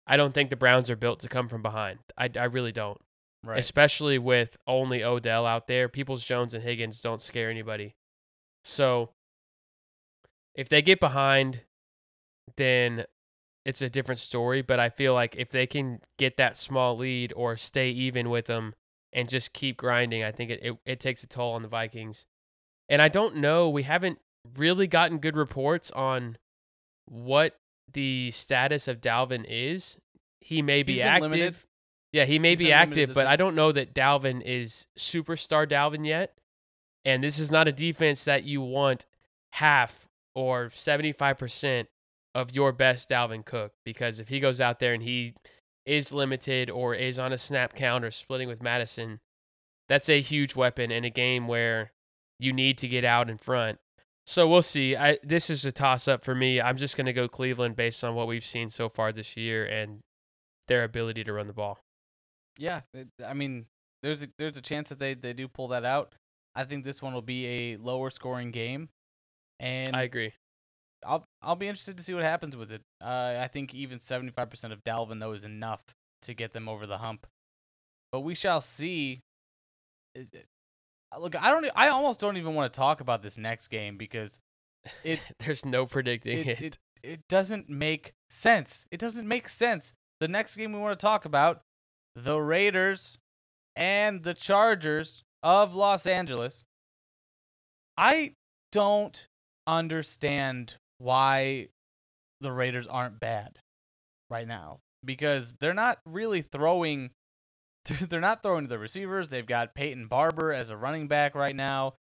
[0.06, 2.00] I don't think the Browns are built to come from behind.
[2.18, 3.00] I, I really don't
[3.44, 3.60] Right.
[3.60, 5.90] especially with only Odell out there.
[5.90, 7.96] Peoples Jones and Higgins don't scare anybody.
[8.64, 9.10] So
[10.54, 11.62] if they get behind,
[12.58, 13.06] then
[13.66, 14.62] it's a different story.
[14.62, 18.46] But I feel like if they can get that small lead or stay even with
[18.46, 18.76] them
[19.12, 22.26] and just keep grinding, I think it, it, it takes a toll on the Vikings.
[22.90, 24.20] And I don't know, we haven't
[24.56, 26.38] really gotten good reports on
[27.06, 27.58] what
[27.92, 29.98] the status of Dalvin is.
[30.42, 31.32] He may be active.
[31.32, 31.56] limited.
[32.14, 36.06] Yeah, he may He's be active, but I don't know that Dalvin is superstar Dalvin
[36.06, 36.36] yet.
[37.06, 39.06] And this is not a defense that you want
[39.54, 41.88] half or 75%
[42.34, 45.34] of your best Dalvin Cook because if he goes out there and he
[45.86, 49.20] is limited or is on a snap count or splitting with Mattison,
[49.90, 51.92] that's a huge weapon in a game where
[52.40, 53.80] you need to get out in front.
[54.26, 54.96] So we'll see.
[54.96, 56.62] I this is a toss up for me.
[56.62, 59.66] I'm just going to go Cleveland based on what we've seen so far this year
[59.66, 60.02] and
[60.68, 61.80] their ability to run the ball.
[62.62, 63.66] Yeah, it, I mean,
[64.04, 66.14] there's a there's a chance that they they do pull that out.
[66.54, 68.90] I think this one will be a lower scoring game,
[69.60, 70.34] and I agree.
[71.04, 72.84] I'll I'll be interested to see what happens with it.
[73.04, 75.82] Uh, I think even 75% of Dalvin though is enough
[76.22, 77.26] to get them over the hump,
[78.12, 79.22] but we shall see.
[80.14, 80.46] It-
[81.20, 81.66] Look, I don't.
[81.76, 84.40] I almost don't even want to talk about this next game because
[85.04, 86.62] It- There's no predicting it, it.
[86.62, 88.86] it it doesn't make sense.
[88.92, 89.94] It doesn't make sense.
[90.20, 91.64] The next game we want to talk about,
[92.16, 93.18] the Raiders
[93.76, 96.64] and the Chargers of Los Angeles.
[97.98, 98.34] I
[98.72, 99.28] don't
[99.68, 101.68] understand why
[102.42, 103.60] the Raiders aren't bad
[104.30, 107.12] right now because they're not really throwing
[108.10, 109.30] they're not throwing to the receivers.
[109.30, 111.96] They've got Peyton Barber as a running back right now.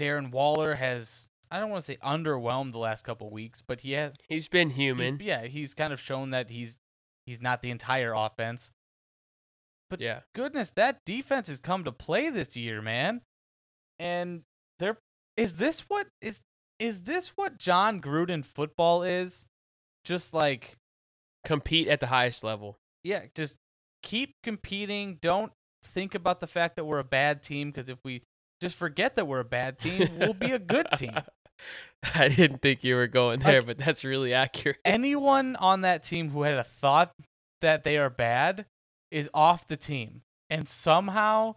[0.00, 3.92] Darren Waller has I don't want to say underwhelmed the last couple weeks, but he
[3.92, 5.18] has He's been he's- human.
[5.22, 6.78] yeah, he's kind of shown that he's
[7.28, 8.72] he's not the entire offense.
[9.90, 10.20] But yeah.
[10.34, 13.20] goodness, that defense has come to play this year, man.
[13.98, 14.42] And
[14.78, 14.98] there
[15.36, 16.40] is this what is
[16.78, 19.46] is this what Jon Gruden football is?
[20.04, 20.78] Just like
[21.44, 22.78] Compete at the highest level.
[23.04, 23.56] yeah, just
[24.02, 25.18] keep competing.
[25.20, 25.52] Don't
[25.84, 28.22] think about the fact that we're a bad team because if we
[28.60, 31.12] just forget that we're a bad team, we'll be a good team.
[32.14, 34.78] I didn't think you were going there, Like- but that's really accurate.
[34.84, 37.12] Anyone on that team who had a thought
[37.60, 38.66] that they are bad
[39.10, 40.22] is off the team.
[40.50, 41.56] And somehow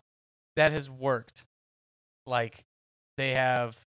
[0.55, 1.45] that has worked.
[2.27, 2.63] Like
[3.17, 3.81] they have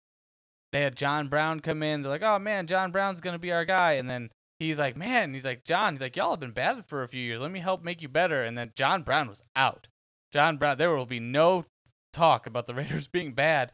[0.73, 2.03] they had John Brown come in.
[2.03, 4.97] They're like, "Oh man, John Brown's going to be our guy." And then he's like,
[4.97, 7.41] "Man, he's like, "John, he's like, y'all have been bad for a few years.
[7.41, 9.89] Let me help make you better." And then John Brown was out.
[10.33, 11.65] John Brown, there will be no
[12.13, 13.73] talk about the Raiders being bad.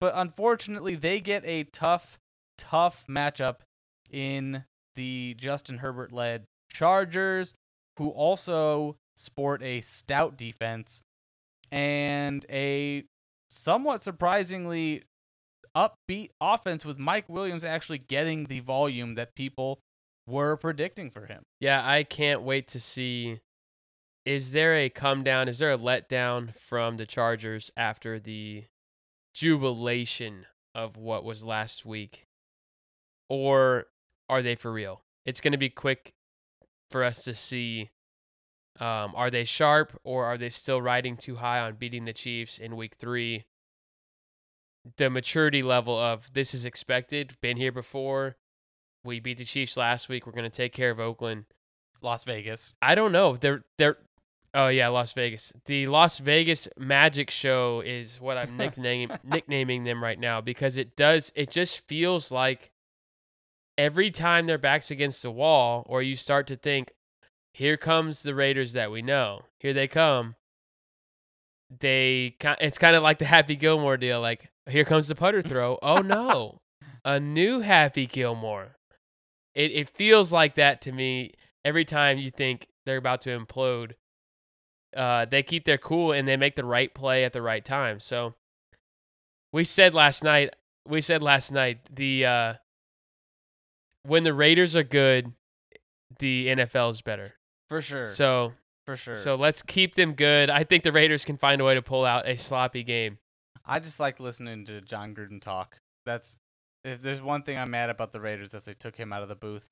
[0.00, 2.18] But unfortunately, they get a tough,
[2.56, 3.56] tough matchup
[4.10, 4.64] in
[4.96, 7.54] the Justin Herbert led Chargers,
[7.98, 11.02] who also sport a stout defense
[11.70, 13.04] and a
[13.50, 15.02] somewhat surprisingly
[15.76, 19.80] upbeat offense with Mike Williams actually getting the volume that people
[20.26, 21.42] were predicting for him.
[21.60, 23.40] Yeah, I can't wait to see.
[24.24, 25.48] Is there a come down?
[25.48, 28.64] Is there a letdown from the Chargers after the
[29.34, 32.26] jubilation of what was last week?
[33.28, 33.86] Or
[34.28, 35.02] are they for real?
[35.24, 36.14] It's going to be quick
[36.90, 37.90] for us to see.
[38.78, 42.58] Um, are they sharp or are they still riding too high on beating the Chiefs
[42.58, 43.44] in week three?
[44.96, 48.36] The maturity level of this is expected, been here before.
[49.04, 50.26] We beat the Chiefs last week.
[50.26, 51.46] We're going to take care of Oakland.
[52.02, 52.74] Las Vegas.
[52.80, 53.36] I don't know.
[53.36, 53.96] They're they're
[54.54, 55.52] oh yeah, Las Vegas.
[55.66, 60.96] The Las Vegas Magic Show is what I'm nicknaming nicknaming them right now because it
[60.96, 62.70] does it just feels like
[63.78, 66.92] every time their backs against the wall or you start to think
[67.52, 69.42] here comes the Raiders that we know.
[69.58, 70.36] Here they come.
[71.78, 75.78] They it's kind of like the Happy Gilmore deal like here comes the putter throw.
[75.82, 76.60] Oh no.
[77.04, 78.76] A new Happy Gilmore.
[79.54, 81.32] It it feels like that to me
[81.64, 83.92] every time you think they're about to implode,
[84.96, 88.00] uh, they keep their cool and they make the right play at the right time.
[88.00, 88.34] So
[89.52, 90.54] we said last night,
[90.86, 92.54] we said last night, the uh,
[94.04, 95.32] when the Raiders are good,
[96.18, 97.34] the NFL is better.
[97.68, 98.04] For sure.
[98.04, 98.52] So
[98.86, 99.14] for sure.
[99.14, 100.50] so let's keep them good.
[100.50, 103.18] I think the Raiders can find a way to pull out a sloppy game.
[103.64, 105.78] I just like listening to Jon Gruden talk.
[106.04, 106.36] That's
[106.84, 109.28] if there's one thing I'm mad about the Raiders, that's they took him out of
[109.28, 109.68] the booth.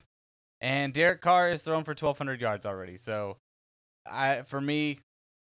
[0.61, 2.97] And Derek Carr is thrown for 1,200 yards already.
[2.97, 3.37] So,
[4.09, 4.99] I for me,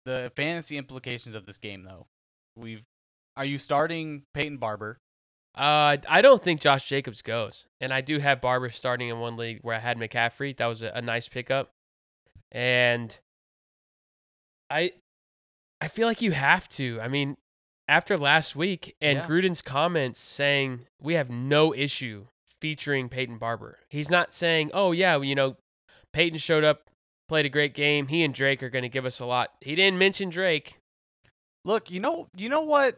[0.06, 2.08] the fantasy implications of this game though,
[2.56, 2.84] we've
[3.38, 4.98] are you starting Peyton Barber?
[5.56, 9.36] Uh, I don't think Josh Jacobs goes, and I do have Barber starting in one
[9.38, 10.56] league where I had McCaffrey.
[10.58, 11.72] That was a, a nice pickup,
[12.52, 13.18] and
[14.70, 14.92] I,
[15.82, 17.00] I feel like you have to.
[17.02, 17.36] I mean,
[17.88, 19.28] after last week and Yeah.
[19.28, 22.28] Gruden's comments saying we have no issue
[22.62, 23.80] featuring Peyton Barber.
[23.90, 25.58] He's not saying, "Oh yeah, you know,
[26.14, 26.90] Peyton showed up,
[27.32, 28.08] played a great game.
[28.08, 30.78] He and Drake are going to give us a lot." He didn't mention Drake.
[31.64, 32.98] Look, you know, you know what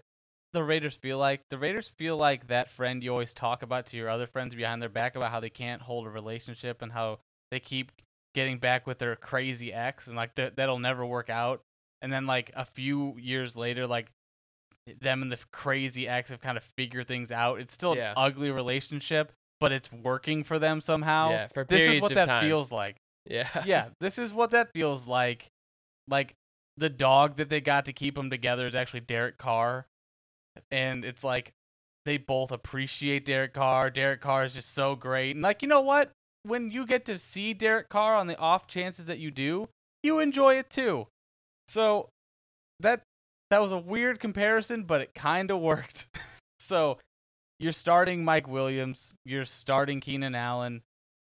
[0.54, 1.42] the Raiders feel like.
[1.50, 4.82] The Raiders feel like that friend you always talk about to your other friends behind
[4.82, 7.20] their back about how they can't hold a relationship and how
[7.52, 7.92] they keep
[8.34, 11.62] getting back with their crazy ex and like that that'll never work out.
[12.02, 14.10] And then like a few years later, like
[15.02, 17.60] them and the crazy ex have kind of figured things out.
[17.60, 18.10] It's still Yeah.
[18.12, 21.30] an ugly relationship, but it's working for them somehow.
[21.30, 22.44] yeah, for periods this is what of that time.
[22.46, 22.96] feels like.
[23.26, 23.64] Yeah.
[23.66, 25.48] yeah, this is what that feels like.
[26.08, 26.36] Like
[26.78, 29.86] the dog that they got to keep them together is actually Derek Carr,
[30.72, 31.52] and it's like
[32.06, 33.90] they both appreciate Derek Carr.
[33.90, 36.12] Derek Carr is just so great, and like you know what?
[36.44, 39.70] When you get to see Derek Carr on the off chances that you do,
[40.02, 41.08] you enjoy it too.
[41.68, 42.10] So
[42.82, 43.04] that
[43.50, 46.10] that was a weird comparison, but it kind of worked.
[46.60, 46.98] so
[47.60, 50.82] you're starting Mike Williams, you're starting Keenan Allen.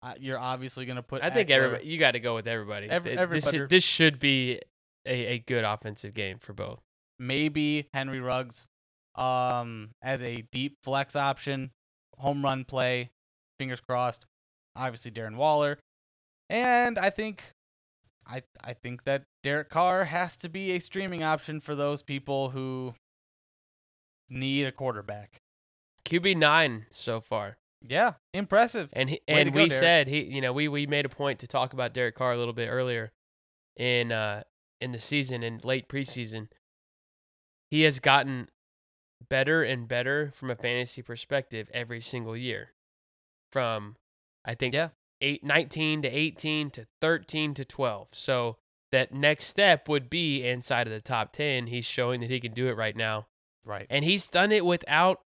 [0.03, 1.23] Uh, you're obviously going to put.
[1.23, 2.89] I think Ekeler- everybody you got to go with everybody.
[2.89, 4.59] Every- Th- this, should, this should be
[5.05, 6.79] a, a good offensive game for both.
[7.19, 8.65] maybe Henry Ruggs
[9.15, 11.71] um as a deep flex option,
[12.17, 13.09] home run play,
[13.59, 14.25] fingers crossed.
[14.75, 15.77] Obviously Darren Waller.
[16.49, 17.43] And I think
[18.25, 22.49] I I think that Derek Carr has to be a streaming option for those people
[22.51, 22.95] who
[24.29, 25.37] need a quarterback.
[26.05, 28.89] QB nine so far, Yeah, impressive.
[28.93, 29.71] and he, Way and we Derek.
[29.79, 32.37] said he, you know, we we made a point to talk about Derek Carr a
[32.37, 33.11] little bit earlier
[33.75, 34.43] in uh
[34.79, 36.47] in the season in late preseason.
[37.69, 38.49] He has gotten
[39.29, 42.73] better and better from a fantasy perspective every single year.
[43.51, 43.95] From
[44.45, 44.89] I think Yeah.
[45.21, 48.09] eight, 19 to 18 to 13 to 12.
[48.13, 48.57] So
[48.91, 51.67] that next step would be inside of the top 10.
[51.67, 53.27] He's showing that he can do it right now.
[53.63, 53.87] Right.
[53.89, 55.21] And he's done it without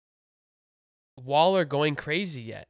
[1.18, 2.66] Waller going crazy yet.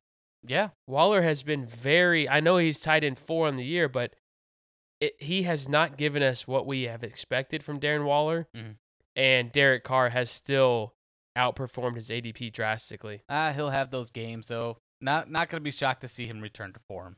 [0.46, 0.70] Yeah.
[0.88, 4.14] Waller has been very, I know he's tied in four on the year, but
[5.00, 8.48] it, he has not given us what we have expected from Darren Waller.
[8.56, 8.76] Mhm.
[9.16, 10.94] And Derek Carr has still
[11.38, 13.22] outperformed his ADP drastically.
[13.30, 14.78] Ah, he'll have those games though.
[15.02, 17.18] Not not going to be shocked to see him return to form.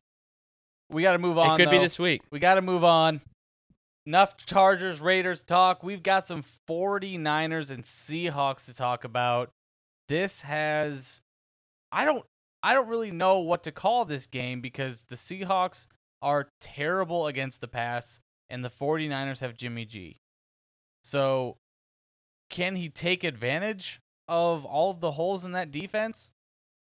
[0.89, 1.53] We got to move on.
[1.59, 2.21] it could be this week.
[2.31, 3.21] We got to move on.
[4.05, 5.81] Enough Chargers Raiders talk.
[5.83, 9.49] We've got some 49ers and Seahawks to talk about.
[10.07, 11.21] This has
[11.91, 12.25] I don't
[12.63, 15.87] I don't really know what to call this game because the Seahawks
[16.21, 20.19] are terrible against the pass and the 49ers have Jimmy G.
[21.03, 21.57] So
[22.49, 26.31] can he take advantage of all of the holes in that defense?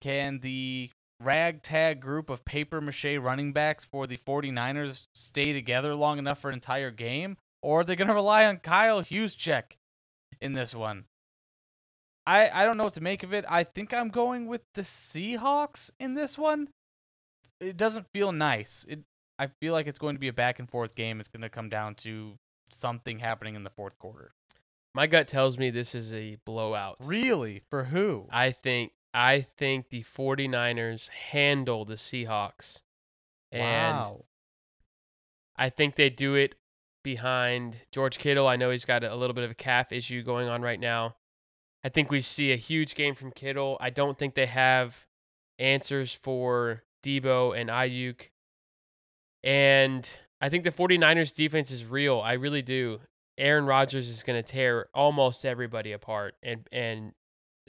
[0.01, 0.91] Can the
[1.23, 6.49] ragtag group of paper mache running backs for the 49ers stay together long enough for
[6.49, 7.37] an entire game?
[7.63, 9.77] Or are they going to rely on Kyle Juszczyk
[10.41, 11.05] in this one?
[12.27, 13.45] I, I don't know what to make of it.
[13.49, 16.69] I think I'm going with the Seahawks in this one.
[17.61, 18.85] It doesn't feel nice.
[18.89, 19.01] It
[19.39, 21.19] I feel like it's going to be a back and forth game.
[21.19, 22.39] It's going to come down to
[22.71, 24.33] something happening in the fourth quarter.
[24.95, 26.97] My gut tells me this is a blowout.
[27.03, 27.63] Really?
[27.71, 28.27] For who?
[28.31, 32.83] I think I think the 49ers handle the Seahawks.
[33.51, 34.25] And wow.
[35.57, 36.55] I think they do it
[37.03, 38.47] behind George Kittle.
[38.47, 41.17] I know he's got a little bit of a calf issue going on right now.
[41.83, 43.77] I think we see a huge game from Kittle.
[43.81, 45.07] I don't think they have
[45.59, 48.29] answers for Deebo and Aiyuk.
[49.43, 50.11] And
[50.41, 52.21] I think the 49ers defense is real.
[52.21, 53.01] I really do.
[53.39, 57.13] Aaron Rodgers is going to tear almost everybody apart and and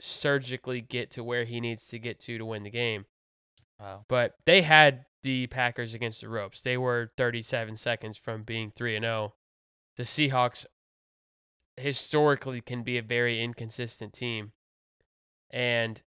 [0.00, 3.06] surgically get to where he needs to get to to win the game.
[3.80, 4.04] Wow.
[4.08, 6.60] But they had the Packers against the ropes.
[6.60, 9.34] They were 37 seconds from being 3 and 0.
[9.96, 10.66] The Seahawks
[11.82, 14.52] historically can be a very inconsistent team.
[15.50, 16.02] And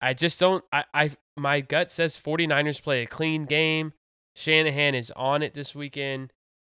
[0.00, 3.92] I just don't I, I my gut says 49ers play a clean game.
[4.34, 6.32] Shanahan is on it this weekend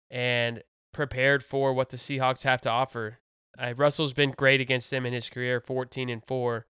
[0.10, 3.20] and prepared for what the Seahawks have to offer.
[3.58, 6.66] Uh, Russell's been great against them in his career, 14 and 4,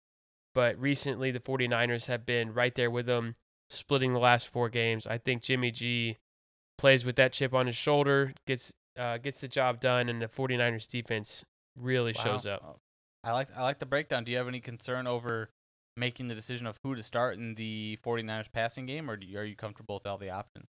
[0.54, 3.34] but recently the 49ers have been right there with them,
[3.68, 5.06] splitting the last four games.
[5.06, 6.18] I think Jimmy G
[6.78, 10.28] plays with that chip on his shoulder, gets uh, gets the job done, and the
[10.28, 11.44] 49ers defense
[11.76, 12.80] really shows up.
[13.22, 14.24] I like I like the breakdown.
[14.24, 15.50] Do you have any concern over
[15.96, 19.38] making the decision of who to start in the 49ers passing game, or do you,
[19.38, 20.68] are you comfortable with all the options?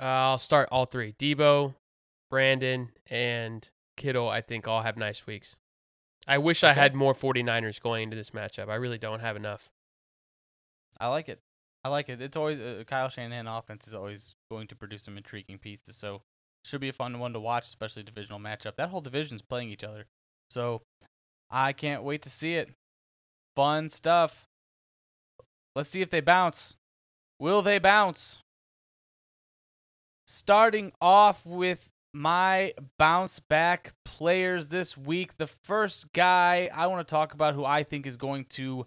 [0.00, 1.74] Uh, I'll start all three: Deebo,
[2.30, 4.28] Brandon, and Kittle.
[4.28, 5.56] I think all have nice weeks.
[6.26, 8.68] I wish I had more 49ers going into this matchup.
[8.68, 9.70] I really don't have enough.
[11.00, 11.40] I like it.
[11.84, 12.20] I like it.
[12.20, 15.96] It's always uh, Kyle Shanahan offense is always going to produce some intriguing pieces.
[15.96, 16.22] So
[16.68, 18.76] should be a fun one to watch, especially divisional matchup.
[18.76, 20.06] That whole division's playing each other.
[20.50, 20.82] So
[21.50, 22.70] I can't wait to see it.
[23.56, 24.44] Fun stuff.
[25.74, 26.76] Let's see if they bounce.
[27.40, 28.38] Will they bounce?
[30.26, 35.36] Starting off with my bounce back players this week.
[35.36, 38.86] The first guy I want to talk about who I think is going to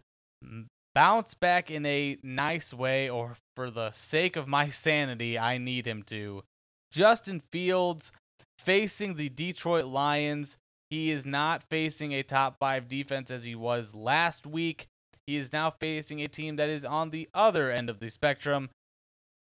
[0.93, 5.87] bounce back in a nice way, or for the sake of my sanity, I need
[5.87, 6.43] him to.
[6.91, 8.11] Justin Fields
[8.59, 10.57] facing the Detroit Lions.
[10.89, 14.87] He is not facing a top five defense as he was last week.
[15.25, 18.69] He is now facing a team that is on the other end of the spectrum.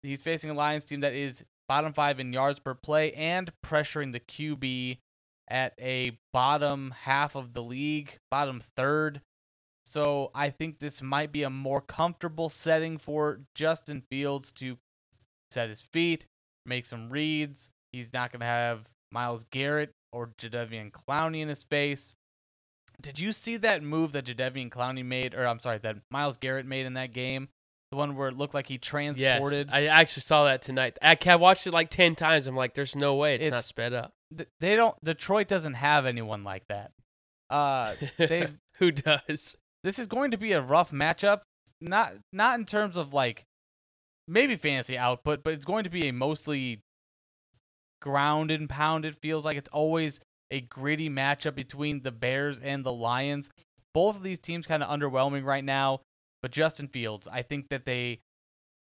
[0.03, 4.13] He's facing a Lions team that is bottom five in yards per play and pressuring
[4.13, 4.99] the QB
[5.49, 9.21] at a bottom half of the league, bottom third.
[9.85, 14.79] So I think this might be a more comfortable setting for Justin Fields to
[15.51, 16.27] set his feet,
[16.67, 17.71] make some reads.
[17.93, 22.15] He's not going to have Myles Garrett or Jadeveon Clowney in his face.
[23.01, 26.67] Did you see that move that Jadeveon Clowney made, or I'm sorry, that Myles Garrett
[26.67, 27.49] made in that game?
[27.91, 29.69] The one where it looked like he transported.
[29.71, 30.99] Yes, I actually saw that tonight.
[31.03, 32.47] I, I watched it like ten times.
[32.47, 34.13] I'm like, there's no way it's, not sped up.
[34.61, 34.95] They don't.
[35.05, 36.93] Detroit doesn't have anyone like that.
[37.51, 38.49] Uh, they
[38.79, 39.57] Who does?
[39.85, 41.41] this is going to be a rough matchup.
[41.83, 43.45] Not not in terms of like
[44.29, 46.81] maybe fantasy output, but it's going to be a mostly
[48.01, 49.05] ground and pound.
[49.05, 50.21] It feels like it's always
[50.51, 53.51] a gritty matchup between the Bears and the Lions.
[53.95, 56.01] Both of these teams kind of underwhelming right now,
[56.43, 58.21] but Justin Fields, I think that they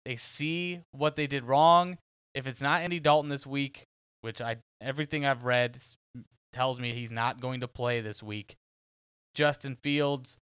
[0.04, 1.98] they see what they did wrong.
[2.34, 3.84] If it's not Andy Dalton this week,
[4.22, 5.78] which I everything I've read
[6.52, 8.56] tells me he's not going to play this week.
[9.34, 10.38] Justin Fields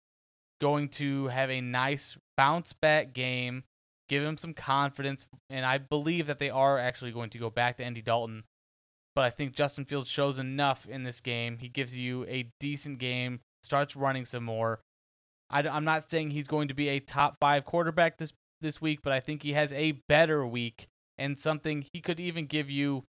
[0.61, 3.63] going to have a nice bounce back game,
[4.07, 7.77] give him some confidence, and I believe that they are actually going to go back
[7.77, 8.43] to Andy Dalton.
[9.15, 11.59] But I think Justin Fields shows enough in this game.
[11.59, 14.81] He gives you a decent game, starts running some more.
[15.49, 18.99] I, am not saying he's going to be a top five quarterback this this week,
[19.03, 20.87] but I think he has a better week
[21.17, 23.03] and something he could even give you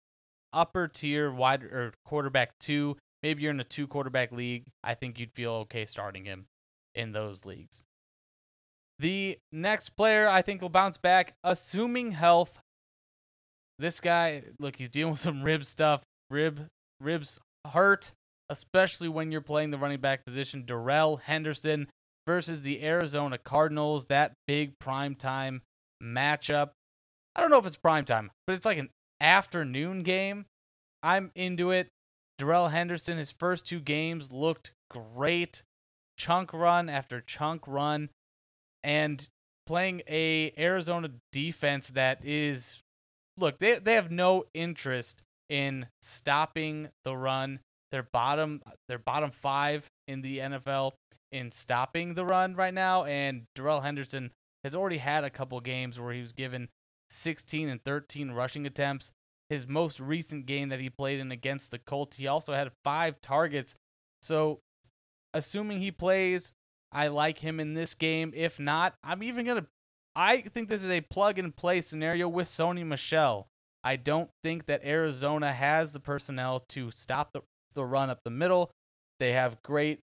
[0.54, 2.98] upper tier wide or quarterback two.
[3.24, 4.66] Maybe you're in a two quarterback league.
[4.84, 6.46] I think you'd feel okay starting him
[6.94, 7.84] in those leagues.
[9.00, 12.60] The next player I think will bounce back, assuming health.
[13.78, 16.02] This guy, look, he's dealing with some rib stuff.
[16.30, 16.68] Rib
[17.02, 17.40] ribs
[17.74, 18.14] hurt,
[18.50, 20.64] especially when you're playing the running back position.
[20.66, 21.88] Darrell Henderson
[22.26, 24.06] versus the Arizona Cardinals.
[24.06, 25.62] That big primetime
[26.02, 26.70] matchup.
[27.36, 28.90] I don't know if it's primetime, but it's like an
[29.20, 30.46] afternoon game.
[31.04, 31.90] I'm into it.
[32.38, 35.64] Darrell Henderson, his first two games looked great.
[36.18, 38.10] Chunk run after chunk run.
[38.86, 39.28] And
[39.66, 42.84] playing a Arizona defense that is
[43.38, 47.60] look, they they have no interest in stopping the run.
[47.92, 50.92] They're bottom they're bottom five in the NFL
[51.32, 53.06] in stopping the run right now.
[53.06, 54.32] And Darrell Henderson
[54.64, 56.70] has already had a couple games where he was given
[57.10, 59.12] 16 and 13 rushing attempts.
[59.50, 63.22] His most recent game that he played in against the Colts, he also had five
[63.22, 63.76] targets.
[64.24, 64.60] So,
[65.36, 66.52] assuming he plays,
[66.92, 68.32] I like him in this game.
[68.36, 69.68] If not, I'm even going to.
[70.16, 73.48] I think this is a plug and play scenario with Sony Michel.
[73.84, 77.42] I don't think that Arizona has the personnel to stop the,
[77.74, 78.72] the run up the middle.
[79.20, 80.00] They have great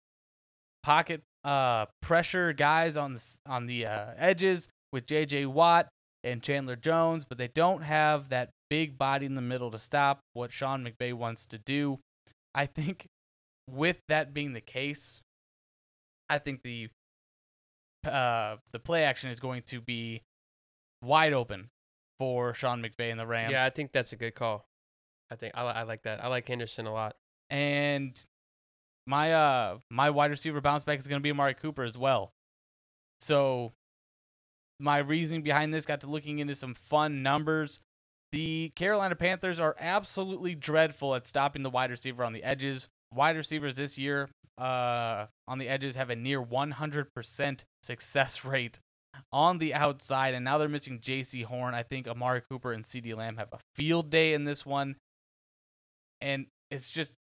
[0.82, 5.46] pocket uh, pressure guys on the on the uh, edges with J.J.
[5.46, 5.90] Watt
[6.24, 10.20] and Chandler Jones, but they don't have that big body in the middle to stop
[10.34, 12.00] what Sean McVay wants to do.
[12.56, 13.08] I think
[13.70, 15.22] with that being the case,
[16.30, 16.90] I think the
[18.06, 20.24] uh, the play action is going to be
[21.04, 21.70] wide open
[22.20, 23.52] for Sean McVay and the Rams.
[23.52, 24.66] Yeah, I think that's a good call.
[25.30, 26.24] I think I, I like that.
[26.24, 27.16] I like Henderson a lot.
[27.50, 28.24] and
[29.06, 32.34] my uh my wide receiver bounce back is going to be Amari Cooper as well.
[33.22, 33.72] So
[34.80, 37.80] my reasoning behind this got to looking into some fun numbers.
[38.34, 42.90] The Carolina Panthers are absolutely dreadful at stopping the wide receiver on the edges.
[43.14, 48.80] Wide receivers this year uh on the edges have a near 100% success rate
[49.32, 51.74] on the outside and now they're missing Jaycee Horn.
[51.74, 54.96] I think Amari Cooper and CeeDee Lamb have a field day in this one.
[56.22, 57.16] And it's just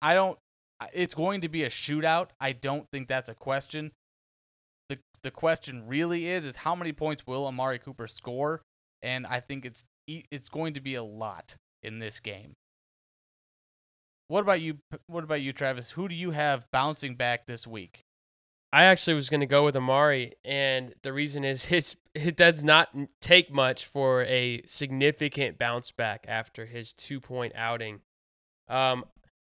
[0.00, 0.38] I don't.
[0.92, 2.28] It's going to be a shootout.
[2.40, 3.92] I don't think that's a question.
[4.88, 8.62] the The question really is is how many points will Amari Cooper score?
[9.02, 12.54] And I think it's it's going to be a lot in this game.
[14.28, 14.78] What about you?
[15.06, 15.92] What about you, Travis?
[15.92, 18.04] Who do you have bouncing back this week?
[18.70, 22.62] I actually was going to go with Amari, and the reason is it's, it does
[22.62, 28.00] not take much for a significant bounce back after his two point outing.
[28.68, 29.06] Um,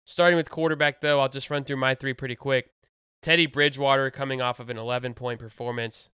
[0.05, 2.71] starting with quarterback, though, I'll just run through my three pretty quick.
[3.21, 6.09] Teddy Bridgewater coming off of an 11 point performance.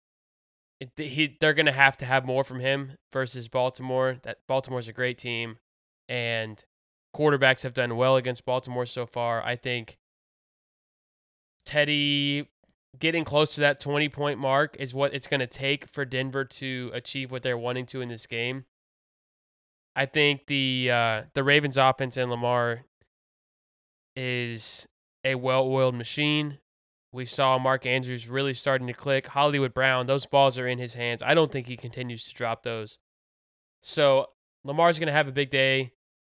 [0.79, 4.19] It, he, they're going to have to have more from him versus Baltimore.
[4.23, 5.59] That Baltimore's a great team,
[6.09, 6.63] and
[7.15, 9.43] quarterbacks have done well against Baltimore so far.
[9.43, 9.99] I think
[11.65, 12.49] Teddy
[12.99, 16.45] getting close to that 20 point mark is what it's going to take for Denver
[16.45, 18.65] to achieve what they're wanting to in this game.
[19.95, 22.85] I think the uh, the Ravens offense and Lamar
[24.17, 24.87] is
[25.25, 26.59] a well-oiled machine.
[27.13, 29.29] We saw Mark Andrews really starting to click.
[29.29, 31.23] Hollywood Brown, those balls are in his hands.
[31.25, 32.99] I don't think he continues to drop those.
[33.83, 34.27] So
[34.65, 35.93] Lamar's going to have a big day.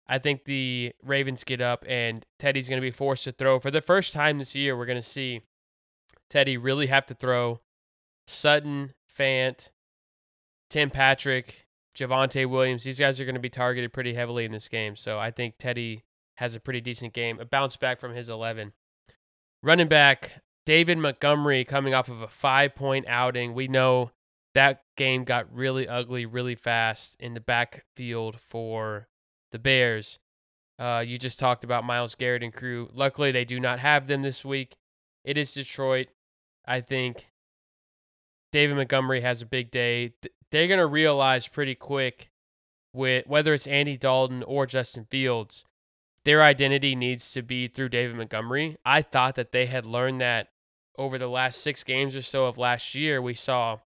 [0.09, 3.59] I think the Ravens get up and Teddy's going to be forced to throw.
[3.59, 5.41] For the first time this year, we're going to see
[6.29, 7.59] Teddy really have to throw.
[8.25, 9.69] Sutton, Fant,
[10.69, 14.69] Tim Patrick, Javonte Williams, these guys are going to be targeted pretty heavily in this
[14.69, 14.95] game.
[14.95, 16.03] So I think Teddy
[16.37, 18.73] has a pretty decent game, a bounce back from his 11.
[19.63, 23.53] Running back, David Montgomery coming off of a five point outing.
[23.53, 24.11] We know
[24.53, 29.07] that game got really ugly really fast in the backfield for
[29.51, 30.19] the Bears.
[30.79, 32.89] Uh, you just talked about Myles Garrett and crew.
[32.93, 34.75] Luckily, they do not have them this week.
[35.23, 36.07] It is Detroit.
[36.65, 37.27] I think
[38.51, 40.13] David Montgomery has a big day.
[40.51, 42.29] They're going to realize pretty quick
[42.93, 45.65] with whether it's Andy Dalton or Justin Fields,
[46.25, 48.77] their identity needs to be through David Montgomery.
[48.83, 50.49] I thought that they had learned that
[50.97, 53.21] over the last six games or so of last year.
[53.21, 53.79] We saw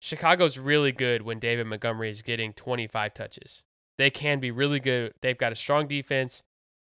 [0.00, 3.62] Chicago's really good when David Montgomery is getting 25 touches.
[4.00, 5.12] They can be really good.
[5.20, 6.42] They've got a strong defense.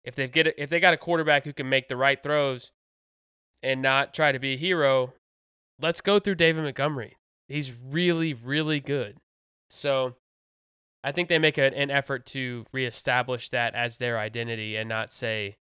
[0.04, 2.70] If they get a, if they got a quarterback who can make the right throws
[3.62, 5.14] and not try to be a hero,
[5.80, 7.16] let's go through David Montgomery.
[7.48, 9.16] He's really, really good.
[9.70, 10.16] So
[11.02, 15.10] I think they make a, an effort to reestablish that as their identity and not
[15.10, 15.56] say,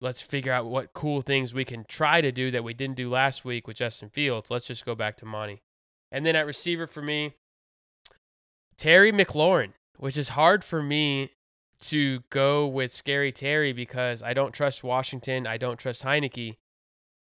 [0.00, 3.10] let's figure out what cool things we can try to do that we didn't do
[3.10, 4.50] last week with Justin Fields.
[4.50, 5.60] Let's just go back to Monty.
[6.10, 7.34] And then at receiver for me,
[8.78, 11.30] Terry McLaurin, which is hard for me
[11.80, 15.46] to go with Scary Terry because I don't trust Washington.
[15.46, 16.56] I don't trust Heinicke.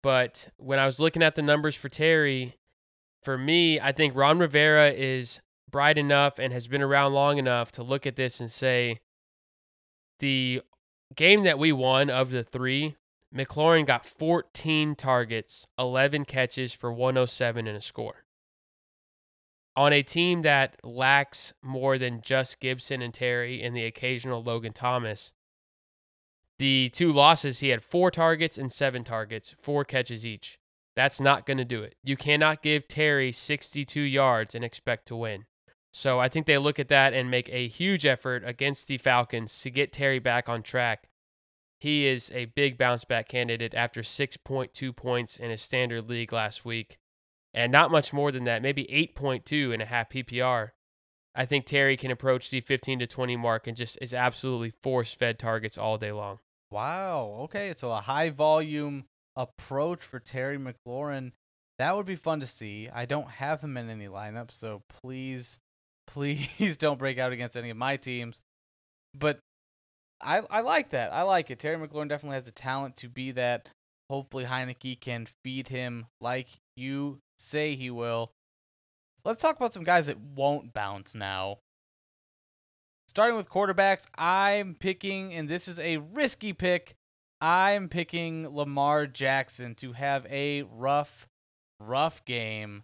[0.03, 2.57] But when I was looking at the numbers for Terry,
[3.23, 5.39] for me, I think Ron Rivera is
[5.71, 8.99] bright enough and has been around long enough to look at this and say
[10.19, 10.61] the
[11.15, 12.95] game that we won of the three,
[13.33, 18.24] McLaurin got 14 targets, 11 catches for 107 and a score.
[19.77, 24.71] On a team that lacks more than just Gibson and Terry and the occasional Logan
[24.71, 25.33] Thomas,
[26.57, 30.57] the two losses, he had four targets and seven targets, four catches each.
[30.95, 31.95] That's not going to do it.
[32.03, 35.45] You cannot give Terry 62 yards and expect to win.
[35.91, 39.61] So I think they look at that and make a huge effort against the Falcons
[39.61, 41.09] to get Terry back on track.
[41.79, 46.63] He is a big bounce back candidate after 6.2 points in a standard league last
[46.63, 46.97] week,
[47.55, 50.71] and not much more than that, maybe 8.2 in a half PPR.
[51.33, 55.13] I think Terry can approach the 15 to 20 mark and just is absolutely force
[55.13, 56.39] fed targets all day long.
[56.69, 57.37] Wow.
[57.43, 57.73] Okay.
[57.73, 61.31] So a high volume approach for Terry McLaurin.
[61.79, 62.89] That would be fun to see.
[62.93, 65.59] I don't have him in any lineups, so please,
[66.07, 68.41] please don't break out against any of my teams.
[69.13, 69.39] But
[70.21, 71.13] I I like that.
[71.13, 71.59] I like it.
[71.59, 73.69] Terry McLaurin definitely has the talent to be that.
[74.09, 78.31] Hopefully Heinicke can feed him like you say he will.
[79.23, 81.59] Let's talk about some guys that won't bounce now.
[83.07, 86.95] Starting with quarterbacks, I'm picking, and this is a risky pick.
[87.41, 91.27] I'm picking Lamar Jackson to have a rough,
[91.79, 92.83] rough game.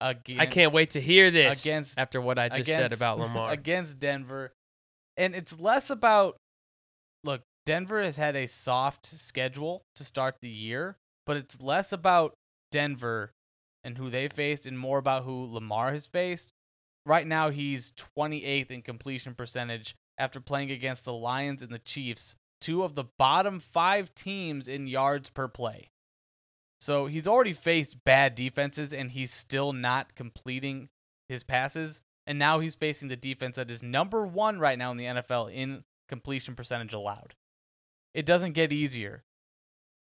[0.00, 3.18] Against, I can't wait to hear this against after what I just against, said about
[3.20, 4.52] Lamar against Denver,
[5.16, 6.36] and it's less about.
[7.22, 12.34] Look, Denver has had a soft schedule to start the year, but it's less about
[12.72, 13.30] Denver
[13.84, 16.52] and who they faced, and more about who Lamar has faced.
[17.04, 22.36] Right now, he's 28th in completion percentage after playing against the Lions and the Chiefs,
[22.60, 25.90] two of the bottom five teams in yards per play.
[26.80, 30.88] So he's already faced bad defenses and he's still not completing
[31.28, 32.02] his passes.
[32.26, 35.52] And now he's facing the defense that is number one right now in the NFL
[35.52, 37.34] in completion percentage allowed.
[38.14, 39.22] It doesn't get easier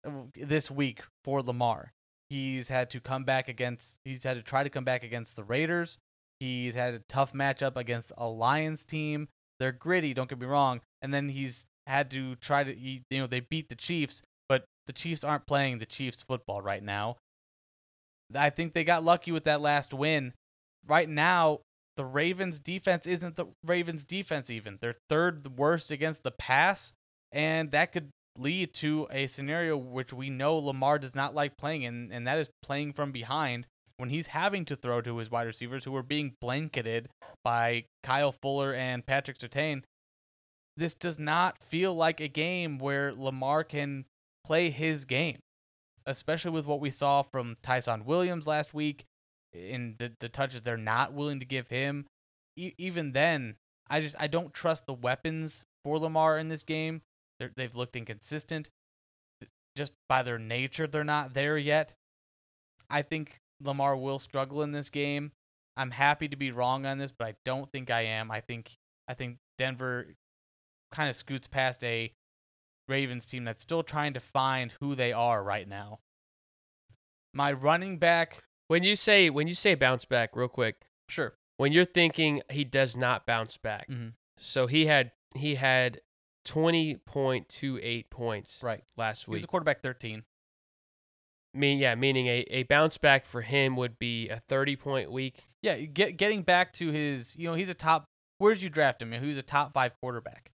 [0.06, 1.92] uh, this week for Lamar.
[2.30, 5.44] He's had to come back against, he's had to try to come back against the
[5.44, 5.98] Raiders.
[6.40, 9.28] He's had a tough matchup against a Lions team.
[9.58, 10.80] They're gritty, don't get me wrong.
[11.02, 14.92] And then he's had to try to, you know, they beat the Chiefs, but the
[14.92, 17.16] Chiefs aren't playing the Chiefs football right now.
[18.34, 20.34] I think they got lucky with that last win.
[20.86, 21.60] Right now,
[21.96, 24.78] the Ravens defense isn't the Ravens defense even.
[24.80, 26.92] They're third worst against the pass,
[27.32, 31.82] and that could lead to a scenario which we know Lamar does not like playing
[31.82, 33.66] in, and that is playing from behind
[33.98, 37.08] when he's having to throw to his wide receivers who are being blanketed
[37.44, 39.82] by Kyle Fuller and Patrick Surtain,
[40.76, 44.04] this does not feel like a game where Lamar can
[44.44, 45.40] play his game,
[46.06, 49.04] especially with what we saw from Ty'Son Williams last week
[49.52, 52.06] in the, the touches they're not willing to give him.
[52.56, 53.56] E- even then,
[53.90, 57.02] I just I don't trust the weapons for Lamar in this game.
[57.38, 58.70] They're, they've looked inconsistent.
[59.76, 61.94] just by their nature, they're not there yet.
[62.90, 65.32] I think Lamar will struggle in this game.
[65.76, 68.30] I'm happy to be wrong on this, but I don't think I am.
[68.30, 68.76] I think
[69.06, 70.14] I think Denver
[70.90, 72.12] kind of scoots past a
[72.88, 76.00] Ravens team that's still trying to find who they are right now.
[77.34, 81.36] My running back, When you say when you say bounce back, real quick, sure.
[81.56, 84.14] when you're thinking he does not bounce back, Mhm.
[84.36, 86.00] so he had he had
[86.48, 88.82] twenty point two eight points Right.
[88.96, 89.34] last week.
[89.34, 90.24] He was a quarterback 13.
[91.54, 95.46] mean, yeah, meaning a, a bounce back for him would be a thirty point week.
[95.62, 98.04] Yeah, get getting back to his, you know, he's a top.
[98.38, 99.12] Where did you draft him?
[99.12, 100.50] He was a top five quarterback.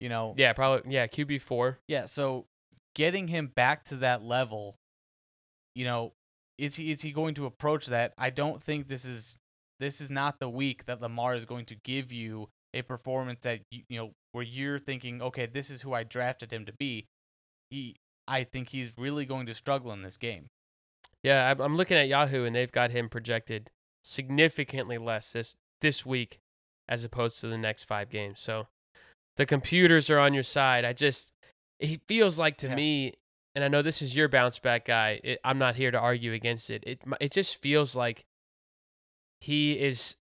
[0.00, 0.92] You know, Yeah, probably.
[0.92, 1.78] Yeah, QB four.
[1.88, 2.46] Yeah, so
[2.94, 4.76] getting him back to that level,
[5.74, 6.12] you know,
[6.58, 8.12] is he is he going to approach that?
[8.18, 9.38] I don't think this is
[9.78, 13.60] this is not the week that Lamar is going to give you a performance that
[13.70, 17.06] you, you know where you're thinking, okay, this is who I drafted him to be.
[17.70, 17.96] He,
[18.28, 20.46] I think he's really going to struggle in this game.
[21.22, 23.70] Yeah, I'm- looking at Yahoo and they've got him projected
[24.04, 26.38] significantly less this this week
[26.88, 28.40] as opposed to the next five games.
[28.40, 28.66] So
[29.36, 30.84] the computers are on your side.
[30.84, 31.30] I just
[31.78, 32.74] it feels like to Yeah.
[32.74, 33.14] me,
[33.54, 35.20] and I know this is your bounce back guy.
[35.24, 36.84] It, I'm not here to argue against it.
[36.86, 38.22] It it just feels like
[39.40, 40.16] he is.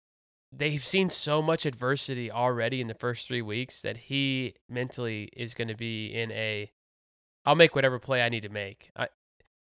[0.57, 5.55] They've seen so much adversity already in the first three weeks that he mentally is
[5.55, 6.71] going to be in a.
[7.45, 8.91] I'll make whatever play I need to make.
[8.97, 9.09] I,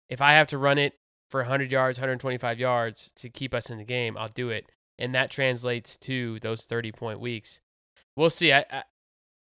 [0.09, 0.95] if I have to run it
[1.28, 4.70] for 100 yards, 125 yards to keep us in the game, I'll do it.
[4.99, 7.61] And that translates to those 30 point weeks.
[8.16, 8.53] We'll see.
[8.53, 8.82] I, I,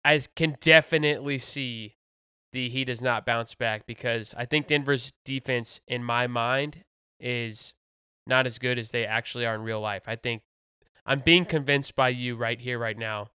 [0.05, 1.97] I can definitely see
[2.53, 6.85] the he does not bounce back because I think Denver's defense, in my mind,
[7.19, 7.75] is
[8.27, 10.03] not as good as they actually are in real life.
[10.07, 10.43] I think
[11.07, 13.31] I'm being convinced by you right here, right now,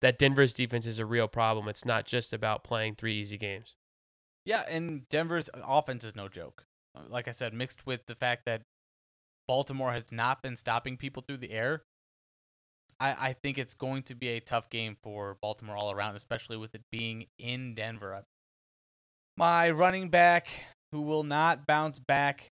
[0.00, 1.68] that Denver's defense is a real problem.
[1.68, 3.74] It's not just about playing three easy games.
[4.44, 6.64] Yeah, and Denver's offense is no joke.
[6.96, 8.62] Uh, Like I said, mixed with the fact that
[9.46, 11.82] Baltimore has not been stopping people through the air,
[12.98, 16.56] I, I think it's going to be a tough game for Baltimore all around, especially
[16.56, 18.24] with it being in Denver.
[19.36, 20.48] My running back,
[20.92, 22.48] who will not bounce back,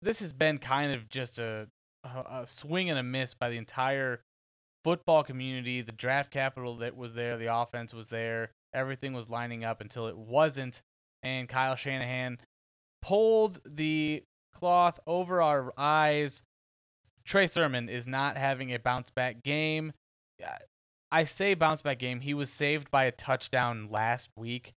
[0.00, 1.68] this has been kind of just a,
[2.04, 4.20] a, swing and a miss by the entire
[4.84, 5.82] football community.
[5.82, 10.06] The draft capital that was there, the offense was there, everything was lining up until
[10.06, 10.82] it wasn't.
[11.22, 12.38] And Kyle Shanahan
[13.00, 16.42] pulled the cloth over our eyes.
[17.24, 19.92] Trey Sermon is not having a bounce back game.
[21.12, 22.20] I say bounce back game.
[22.20, 24.72] He was saved by a touchdown last week,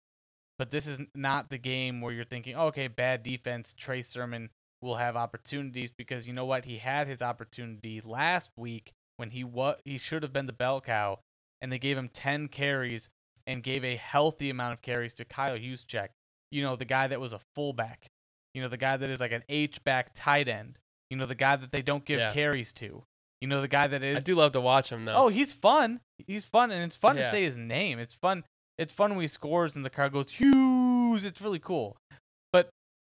[0.60, 3.74] but this is not the game where you're thinking, okay, bad defense.
[3.76, 4.50] Trey Sermon
[4.82, 6.66] will have opportunities because you know what?
[6.66, 10.82] He had his opportunity last week when he wa- he should have been the bell
[10.82, 11.20] cow,
[11.62, 13.10] and they gave him 10 carries
[13.48, 16.10] and gave a healthy amount of carries to Kyle Juszczyk.
[16.52, 18.08] You know, the guy that was a fullback.
[18.54, 20.80] You know, the guy that is like an H back tight end.
[21.10, 22.32] You know, the guy that they don't give Yeah.
[22.34, 23.04] carries to.
[23.42, 25.16] You know, the guy that is I do love to watch him, though.
[25.16, 26.00] Oh, he's fun.
[26.26, 28.00] He's fun, and it's fun to say his name.
[28.00, 28.44] It's fun.
[28.78, 31.24] It's fun when he scores and the crowd goes Hughes.
[31.26, 31.98] It's really cool.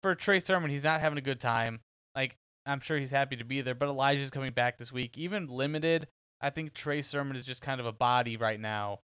[0.06, 1.80] For Trey Sermon, he's not having a good time.
[2.16, 2.38] Like
[2.68, 5.18] I'm sure he's happy to be there, but Elijah's coming back this week.
[5.18, 6.08] Even limited,
[6.40, 9.00] I think Trey Sermon is just kind of a body right now,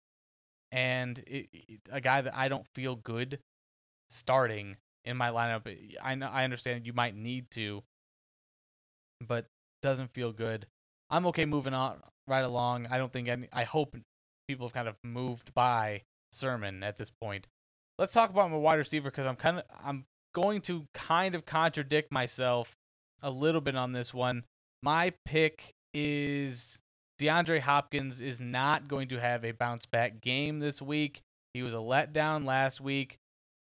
[0.73, 3.41] and it, it- a guy that I don't feel good
[4.09, 5.69] starting in my lineup.
[6.03, 7.83] I know I understand you might need to,
[9.21, 9.45] but
[9.83, 10.65] doesn't feel good.
[11.11, 12.87] I'm okay moving on right along.
[12.87, 13.49] I don't think any.
[13.53, 13.99] I hope
[14.49, 17.49] people have kind of moved by Sermon at this point.
[17.99, 20.07] Let's talk about my wide receiver because I'm kind of I'm
[20.37, 22.77] going to kind of contradict myself
[23.23, 24.45] a little bit on this one.
[24.83, 26.79] My pick is
[27.19, 31.23] DeAndre Hopkins is not going to have a bounce back game this week.
[31.55, 33.17] He was a letdown last week.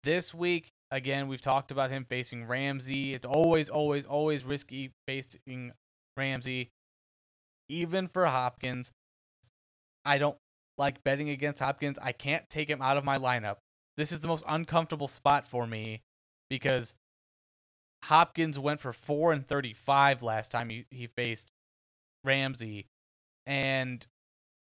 [0.03, 3.13] This week, again, we've talked about him facing Ramsey.
[3.13, 5.73] It's always, always, always risky facing
[6.17, 6.71] Ramsey.
[7.69, 8.93] Even for Hopkins,
[10.07, 10.39] I don't
[10.79, 11.99] like betting against Hopkins.
[12.01, 13.57] I can't take him out of my lineup.
[13.99, 16.01] This is the most uncomfortable spot for me
[16.49, 16.95] because
[18.05, 21.51] Hopkins went for 4 and 35 last time he, he faced
[22.25, 22.87] Ramsey
[23.47, 24.07] and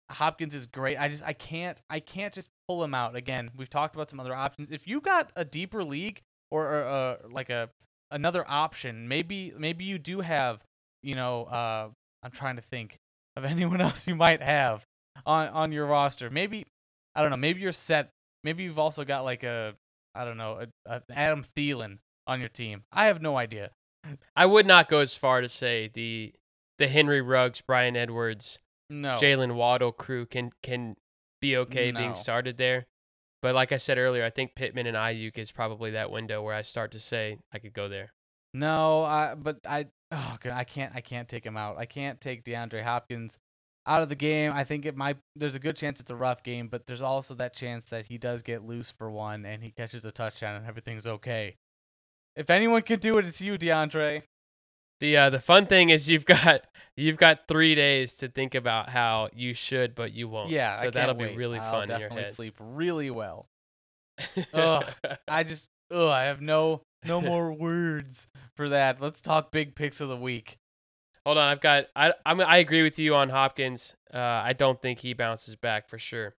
[0.09, 0.97] Hopkins is great.
[0.97, 3.15] I just I can't I can't just pull him out.
[3.15, 4.71] Again, we've talked about some other options.
[4.71, 7.69] If you got a deeper league or, or uh, like a
[8.09, 10.63] another option, maybe maybe you do have,
[11.03, 11.89] you know, uh
[12.23, 12.99] I'm trying to think
[13.35, 14.85] of anyone else you might have
[15.25, 16.29] on on your roster.
[16.29, 16.65] Maybe
[17.13, 18.09] I don't know, maybe you're set.
[18.43, 19.73] Maybe you've also got like a
[20.15, 22.83] I don't know, a, a Adam Thielen on your team.
[22.91, 23.71] I have no idea.
[24.35, 26.33] I would not go as far to say the
[26.77, 29.15] the Henry Ruggs, Bryan Edwards, No.
[29.15, 30.95] Jaylen Waddle crew can can
[31.41, 32.85] be okay being started there.
[33.41, 36.55] But like I said earlier, I think Pittman and Aiyuk is probably that window where
[36.55, 38.13] I start to say I could go there.
[38.53, 41.77] No, I but I oh god, I can't I can't take him out.
[41.77, 43.37] I can't take DeAndre Hopkins
[43.87, 44.51] out of the game.
[44.53, 47.33] I think it might there's a good chance it's a rough game, but there's also
[47.35, 50.67] that chance that he does get loose for one and he catches a touchdown and
[50.67, 51.55] everything's okay.
[52.35, 54.23] If anyone can do it, it's you, DeAndre.
[54.99, 56.61] The uh, the fun thing is you've got
[56.95, 60.49] you've got three days to think about how you should, but you won't.
[60.49, 61.37] Yeah, so that'll be wait.
[61.37, 63.47] really I'll fun definitely sleep really well.
[64.53, 64.85] Ugh.
[65.27, 69.01] I just ugh, I have no no more words for that.
[69.01, 70.57] Let's talk big picks of the week.
[71.27, 73.95] Hold on, I've got I I'm, I agree with you on Hopkins.
[74.13, 76.35] Uh, I don't think he bounces back for sure.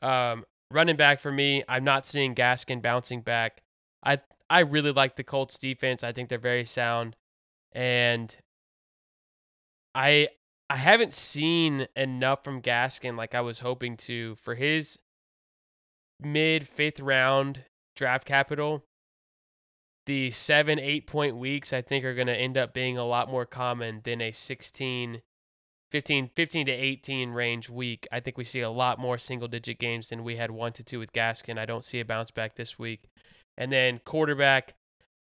[0.00, 3.60] Um, running back for me, I'm not seeing Gaskin bouncing back.
[4.02, 6.02] I I really like the Colts defense.
[6.02, 7.16] I think they're very sound,
[7.72, 8.34] and
[9.94, 10.28] I
[10.70, 14.98] I haven't seen enough from Gaskin like I was hoping to for his
[16.18, 17.64] mid fifth round
[17.94, 18.86] draft capital.
[20.06, 23.30] The seven, eight point weeks, I think, are going to end up being a lot
[23.30, 25.22] more common than a 16,
[25.90, 28.06] 15, 15 to 18 range week.
[28.12, 30.84] I think we see a lot more single digit games than we had one to
[30.84, 31.58] two with Gaskin.
[31.58, 33.04] I don't see a bounce back this week.
[33.56, 34.74] And then quarterback,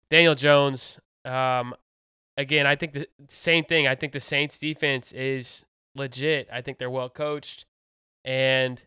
[0.10, 1.00] Daniel Jones.
[1.24, 1.74] Um,
[2.36, 3.88] again, I think the same thing.
[3.88, 5.66] I think the Saints defense is
[5.96, 6.48] legit.
[6.52, 7.66] I think they're well coached.
[8.26, 8.84] And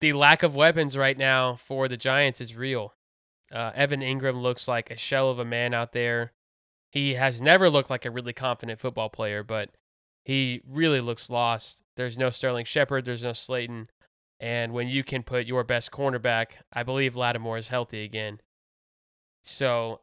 [0.00, 2.94] the lack of weapons right now for the Giants is real.
[3.52, 6.32] Uh, Evan Engram looks like a shell of a man out there.
[6.90, 9.70] He has never looked like a really confident football player, but
[10.24, 11.82] he really looks lost.
[11.96, 13.88] There's no Sterling Shepard, there's no Slayton.
[14.40, 18.40] And when you can put your best cornerback, I believe Lattimore is healthy again.
[19.42, 20.00] So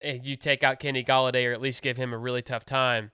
[0.00, 3.10] if you take out Kenny Golladay or at least give him a really tough time,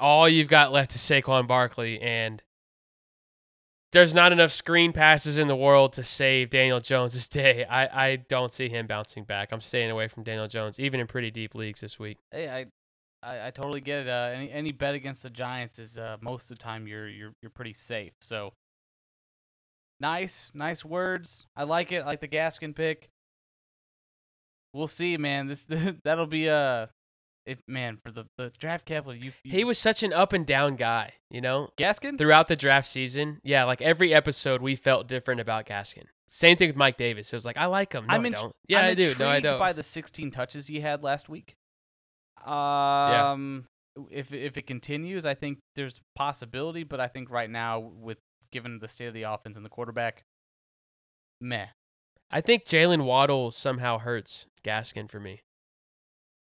[0.00, 2.42] all you've got left is Saquon Barkley, and
[3.92, 7.64] there's not enough screen passes in the world to save Daniel Jones' day.
[7.64, 9.52] I, I don't see him bouncing back.
[9.52, 12.18] I'm staying away from Daniel Jones, even in pretty deep leagues this week.
[12.30, 12.66] Hey, I
[13.22, 14.08] I, I totally get it.
[14.08, 17.34] Uh, any any bet against the Giants is uh, most of the time you're you're
[17.40, 18.12] you're pretty safe.
[18.20, 18.54] So
[20.00, 21.46] nice, nice words.
[21.56, 22.02] I like it.
[22.02, 23.10] I like the Gaskin pick.
[24.72, 25.46] We'll see, man.
[25.46, 25.66] This
[26.04, 26.86] that'll be uh
[27.46, 30.46] if man for the, the draft capital you, you He was such an up and
[30.46, 31.68] down guy, you know?
[31.76, 32.18] Gaskin.
[32.18, 36.04] Throughout the draft season, yeah, like every episode we felt different about Gaskin.
[36.28, 37.32] Same thing with Mike Davis.
[37.32, 38.06] It was like, I like him.
[38.06, 38.52] No, I'm I don't.
[38.68, 39.14] Yeah, I'm I do.
[39.18, 39.58] No, I don't.
[39.58, 41.54] By the 16 touches he had last week.
[42.46, 43.66] Um,
[44.10, 48.18] if if it continues, I think there's possibility, but I think right now, with
[48.50, 50.24] given the state of the offense and the quarterback,
[51.40, 51.66] meh.
[52.30, 55.40] I think Jaylen Waddle somehow hurts Gaskin for me.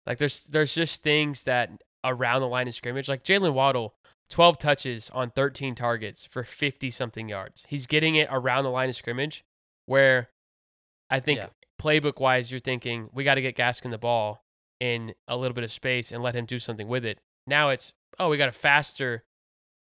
[0.06, 1.70] Like there's there's just things that
[2.04, 3.96] around the line of scrimmage, like Jaylen Waddle,
[4.30, 7.66] 12 touches on 13 targets for 50 something yards.
[7.68, 9.46] He's getting it around the line of scrimmage,
[9.86, 10.30] where
[11.10, 11.50] I think Yeah.
[11.80, 14.44] playbook wise, you're thinking we got to get Gaskin the ball
[14.80, 17.20] in a little bit of space and let him do something with it.
[17.48, 19.24] Now it's oh we got a faster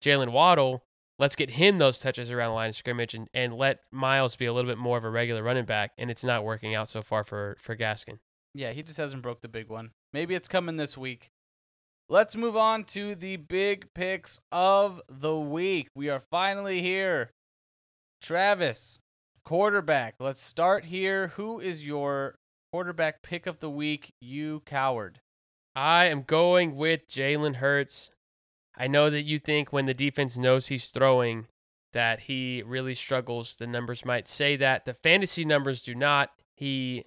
[0.03, 0.83] Jaylen Waddle.
[1.19, 4.45] Let's get him those touches around the line of scrimmage and, and let Myles be
[4.45, 5.91] a little bit more of a regular running back.
[5.97, 8.19] And it's not working out so far for for Gaskin.
[8.53, 9.91] Yeah, he just hasn't broke the big one.
[10.11, 11.29] Maybe it's coming this week.
[12.09, 15.87] Let's move on to the big picks of the week.
[15.95, 17.31] We are finally here.
[18.21, 18.99] Travis,
[19.43, 20.15] quarterback.
[20.19, 21.29] Let's start here.
[21.29, 22.35] Who is your
[22.71, 24.11] quarterback pick of the week?
[24.21, 25.21] You coward.
[25.75, 28.11] I am going with Jalen Hurts.
[28.77, 31.47] I know that you think when the defense knows he's throwing
[31.93, 33.55] that he really struggles.
[33.55, 34.85] The numbers might say that.
[34.85, 36.31] The fantasy numbers do not.
[36.55, 37.05] He,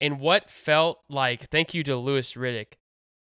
[0.00, 2.74] in what felt like, thank you to Louis Riddick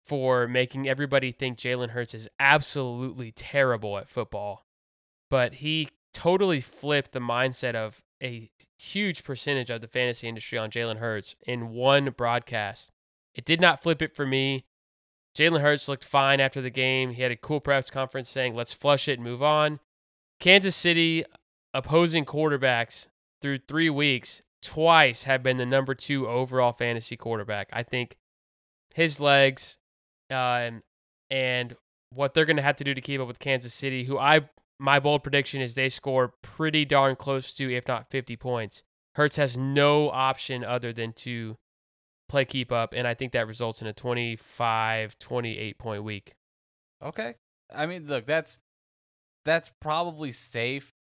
[0.04, 4.66] for making everybody think Jalen Hurts is absolutely terrible at football.
[5.30, 10.70] But he totally flipped the mindset of a huge percentage of the fantasy industry on
[10.70, 12.92] Jalen Hurts in one broadcast.
[13.34, 14.66] It did not flip it for me.
[15.36, 17.10] Jalen Hurts looked fine after the game.
[17.10, 19.80] He had a cool press conference saying, let's flush it and move on.
[20.38, 21.24] Kansas City
[21.72, 23.08] opposing quarterbacks
[23.40, 27.68] through three weeks twice have been the number two overall fantasy quarterback.
[27.72, 28.16] I think
[28.94, 29.78] his legs
[30.30, 30.82] um,
[31.30, 31.76] and
[32.10, 34.48] what they're going to have to do to keep up with Kansas City, who I
[34.78, 38.82] my bold prediction is they score pretty darn close to, if not 50 points.
[39.14, 41.56] Hurts has no option other than to
[42.28, 46.32] play keep up, and I think that results in a 25, 28 point week.
[47.02, 47.34] Okay.
[47.72, 48.58] I mean, look, that's
[49.44, 50.92] that's probably safe.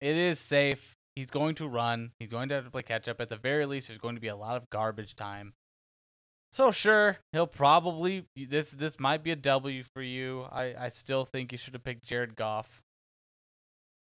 [0.00, 0.95] It is safe.
[1.16, 2.12] He's going to run.
[2.20, 3.20] He's going to have to play catch up.
[3.20, 5.54] At the very least, there's going to be a lot of garbage time.
[6.52, 10.42] So sure, he'll probably this this might be a W for you.
[10.52, 12.82] I I still think you should have picked Jared Goff.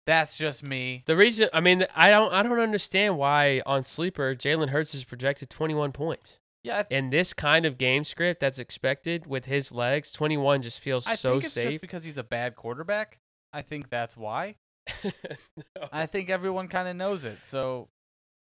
[0.07, 1.03] That's just me.
[1.07, 5.05] The reason, I mean, I don't, I don't understand why on sleeper Jalen Hurts is
[5.05, 9.72] projected 21 points Yeah, I, in this kind of game script that's expected with his
[9.72, 10.11] legs.
[10.11, 11.64] 21 just feels I so think it's safe.
[11.66, 13.18] just because he's a bad quarterback.
[13.53, 14.57] I think that's why.
[15.05, 15.89] No.
[15.93, 17.39] I think everyone kind of knows it.
[17.43, 17.89] So,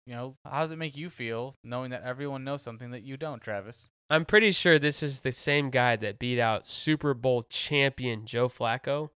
[0.06, 3.16] you know, how does it make you feel knowing that everyone knows something that you
[3.16, 3.88] don't, Travis?
[4.08, 8.48] I'm pretty sure this is the same guy that beat out Super Bowl champion Joe
[8.48, 9.10] Flacco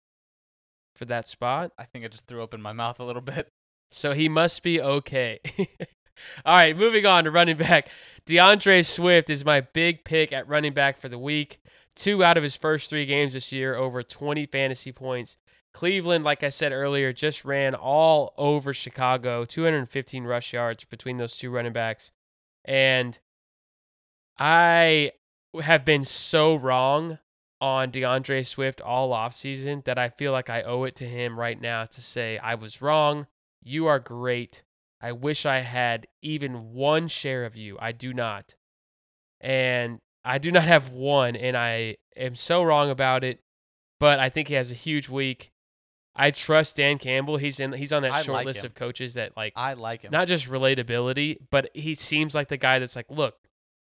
[0.95, 1.73] for that spot.
[1.79, 3.49] I think I just threw open my mouth a little bit.
[3.91, 5.41] So he must be okay.
[6.45, 7.89] All right, moving on to running back.
[8.27, 11.59] D'Andre Swift is my big pick at running back for the week.
[11.97, 15.39] Two out of his first three games this year, over 20 fantasy points.
[15.75, 21.37] Cleveland, like I said earlier, just ran all over Chicago, 215 rush yards between those
[21.37, 22.13] two running backs.
[22.65, 23.19] And
[24.39, 25.13] I
[25.61, 27.19] have been so wrong
[27.61, 31.61] on D'Andre Swift all offseason that I feel like I owe it to him right
[31.61, 33.27] now to say I was wrong.
[33.61, 34.63] You are great.
[35.01, 37.77] I wish I had even one share of you.
[37.81, 38.55] I do not.
[39.41, 43.41] And I do not have one, and I am so wrong about it.
[43.99, 45.51] But I think he has a huge week.
[46.17, 47.39] I trust Dan Campbell.
[47.39, 48.67] He's in he's on that I short like list him.
[48.67, 50.13] of coaches that like I like him.
[50.13, 53.37] not just relatability, but he seems like the guy that's like, look,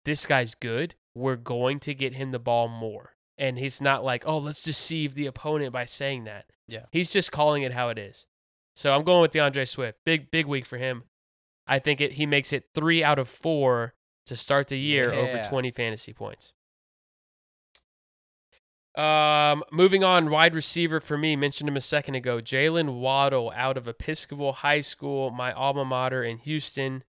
[0.05, 0.95] this guy's good.
[1.15, 3.11] We're going to get him the ball more.
[3.37, 6.45] And he's not like, oh, let's deceive the opponent by saying that.
[6.67, 6.85] Yeah.
[6.91, 8.25] He's just calling it how it is.
[8.75, 9.99] So I'm going with D'Andre Swift.
[10.05, 11.03] Big, big week for him.
[11.67, 13.93] I think it he makes it three out of four
[14.25, 16.53] to start the year over 20 fantasy points.
[18.95, 22.39] Um, moving on, wide receiver for me, mentioned him a second ago.
[22.39, 27.03] Jaylen Waddle out of Episcopal High School, my alma mater in Houston,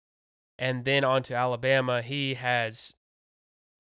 [0.59, 2.01] and then on to Alabama.
[2.01, 2.95] He has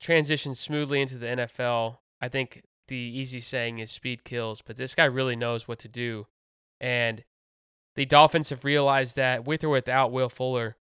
[0.02, 1.98] transitioned smoothly into the NFL.
[2.20, 5.88] I think the easy saying is speed kills, but this guy really knows what to
[5.88, 6.26] do.
[6.80, 7.24] And
[7.96, 10.76] the Dolphins have realized that with or without Will Fuller,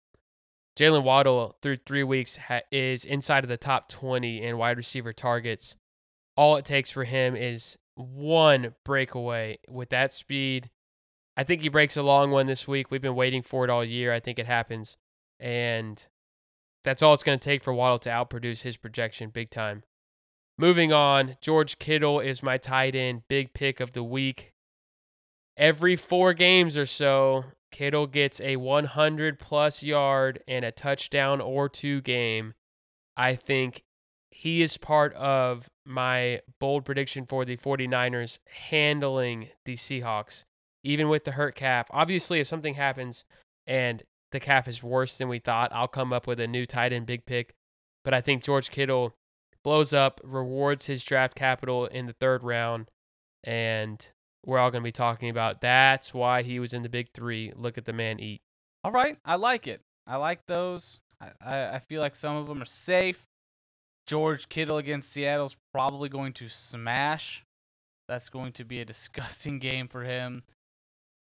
[0.79, 5.13] Jaylen Waddle through three weeks ha- is inside of the top 20 in wide receiver
[5.13, 5.77] targets.
[6.41, 10.71] All it takes for him is one breakaway with that speed.
[11.37, 12.91] I think he breaks a long one this week.
[12.91, 14.11] We've been waiting for it all year.
[14.11, 14.97] I think it happens.
[15.39, 16.03] And
[16.83, 19.83] that's all it's going to take for Waddle to outproduce his projection big time.
[20.57, 24.55] Moving on, George Kittle is my tight end, big pick of the week.
[25.59, 31.69] Every four games or so, Kittle gets a 100 plus yard and a touchdown or
[31.69, 32.55] two game.
[33.15, 33.83] I think
[34.31, 38.39] he is part of my bold prediction for the 49ers
[38.69, 40.45] handling the Seahawks,
[40.83, 41.89] even with the hurt calf.
[41.91, 43.25] Obviously, if something happens
[43.67, 46.93] and the calf is worse than we thought, I'll come up with a new tight
[46.93, 47.55] end big pick.
[48.05, 49.15] But I think George Kittle
[49.63, 52.91] blows up, rewards his draft capital in the third round,
[53.45, 54.09] and
[54.45, 57.53] we're all going to be talking about that's why he was in the big three.
[57.55, 58.41] Look at the man eat.
[58.83, 59.83] All right, I like it.
[60.07, 61.01] I like those.
[61.21, 63.27] I, I, I feel like some of them are safe.
[64.11, 67.45] George Kittle against Seattle's probably going to smash.
[68.09, 70.43] That's going to be a disgusting game for him.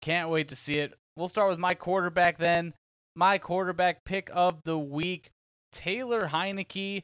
[0.02, 0.94] Can't wait to see it.
[1.18, 2.74] We'll start with my quarterback then.
[3.14, 5.32] My quarterback pick of the week,
[5.74, 7.04] Taylor Heinicke.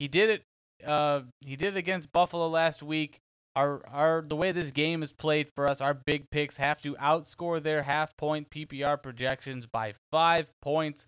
[0.00, 0.42] He did it.
[0.84, 3.18] Uh, he did it against Buffalo last week.
[3.54, 6.94] Our our the way this game is played for us, our big picks have to
[6.96, 11.06] outscore their half point PPR projections by five points.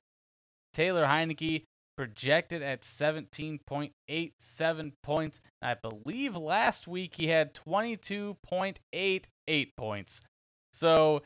[0.72, 1.64] Taylor Heinicke
[1.98, 5.40] projected at 17.87 points.
[5.60, 10.20] I believe last week he had 22.88 points.
[10.72, 11.22] So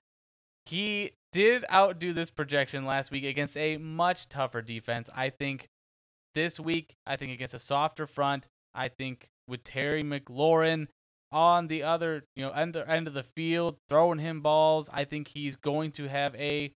[0.65, 5.11] he did outdo this projection last week against a much tougher defense.
[5.15, 5.69] I think
[6.35, 10.87] this week, I think against a softer front, I think with Terry McLaurin
[11.31, 15.29] on the other, you know, end, end of the field, throwing him balls, I think
[15.29, 16.73] he's going to have a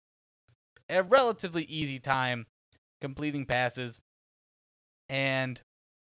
[0.89, 2.45] a relatively easy time
[3.03, 3.99] completing passes.
[5.09, 5.61] And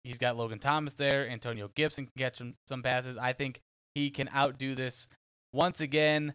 [0.05, 1.29] he's got Logan Thomas there.
[1.29, 3.17] Antonio Gibson can catch some, some passes.
[3.17, 3.61] I think
[3.95, 5.09] he can outdo this
[5.55, 6.35] once again.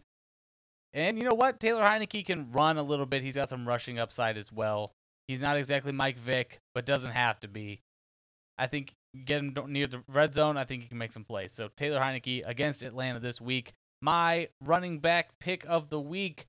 [0.92, 1.60] And you know what?
[1.60, 3.22] Taylor Heinicke can run a little bit.
[3.22, 4.92] He's got some rushing upside as well.
[5.28, 7.80] He's not exactly Mike Vick, but doesn't have to be.
[8.58, 8.94] I think
[9.24, 10.56] get him near the red zone.
[10.56, 11.52] I think he can make some plays.
[11.52, 13.72] So Taylor Heinicke against Atlanta this week.
[14.02, 16.46] My running back pick of the week,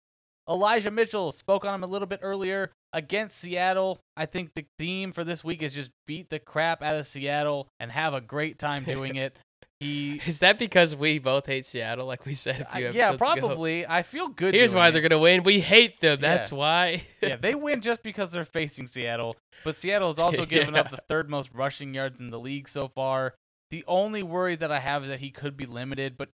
[0.50, 1.32] Elijah Mitchell.
[1.32, 4.00] Spoke on him a little bit earlier against Seattle.
[4.18, 7.68] I think the theme for this week is just beat the crap out of Seattle
[7.80, 9.38] and have a great time doing it.
[9.82, 13.00] He Is that because we both hate Seattle, like we said a few yeah, episodes
[13.00, 13.12] ago?
[13.12, 13.88] Yeah, probably.
[13.88, 14.54] I feel good.
[14.54, 14.92] Here's why it.
[14.92, 15.44] they're gonna win.
[15.44, 16.20] We hate them.
[16.22, 16.36] Yeah.
[16.36, 17.04] That's why.
[17.22, 19.38] yeah, they win just because they're facing Seattle.
[19.64, 22.90] But Seattle has also given up the third most rushing yards in the league so
[22.90, 23.36] far.
[23.72, 26.18] The only worry that I have is that he could be limited.
[26.18, 26.28] But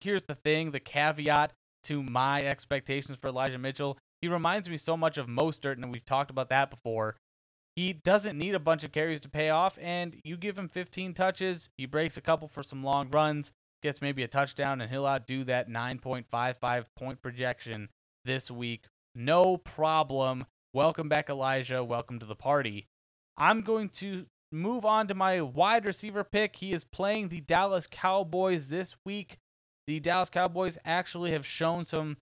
[0.00, 1.52] here's the thing the caveat
[1.86, 3.98] to my expectations for Elijah Mitchell.
[4.22, 7.16] He reminds me so much of Mostert, and we've talked about that before.
[7.74, 11.12] He doesn't need a bunch of carries to pay off, and you give him 15
[11.12, 15.06] touches, he breaks a couple for some long runs, gets maybe a touchdown, and he'll
[15.06, 17.90] outdo that 9.55 point projection
[18.24, 18.84] this week.
[19.14, 20.46] No problem.
[20.72, 21.84] Welcome back, Elijah.
[21.84, 22.86] Welcome to the party.
[23.36, 26.56] I'm going to move on to my wide receiver pick.
[26.56, 29.38] He is playing the Dallas Cowboys this week.
[29.86, 32.16] The Dallas Cowboys actually have shown some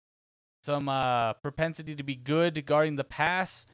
[0.63, 3.67] some uh, propensity to be good guarding the pass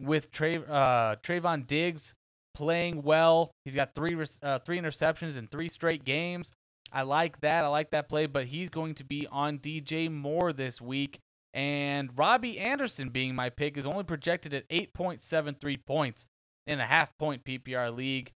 [0.00, 2.14] with Tra- uh, Trevon Diggs
[2.54, 3.52] playing well.
[3.64, 6.52] He's got three uh, three interceptions in three straight games.
[6.92, 7.64] I like that.
[7.64, 11.20] I like that play, but he's going to be on DJ Moore this week.
[11.54, 16.26] And Robbie Anderson being my pick is only projected at 8.73 points
[16.66, 18.30] in a half point PPR league.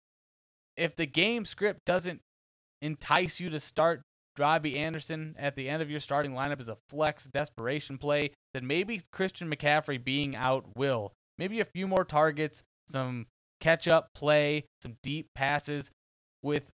[0.77, 2.21] If the game script doesn't
[2.81, 4.01] entice you to start
[4.37, 8.65] Robbie Anderson at the end of your starting lineup is a flex desperation play, then
[8.65, 11.13] maybe Christian McCaffrey being out will.
[11.37, 13.27] Maybe a few more targets, some
[13.59, 15.91] catch up play, some deep passes.
[16.41, 16.71] With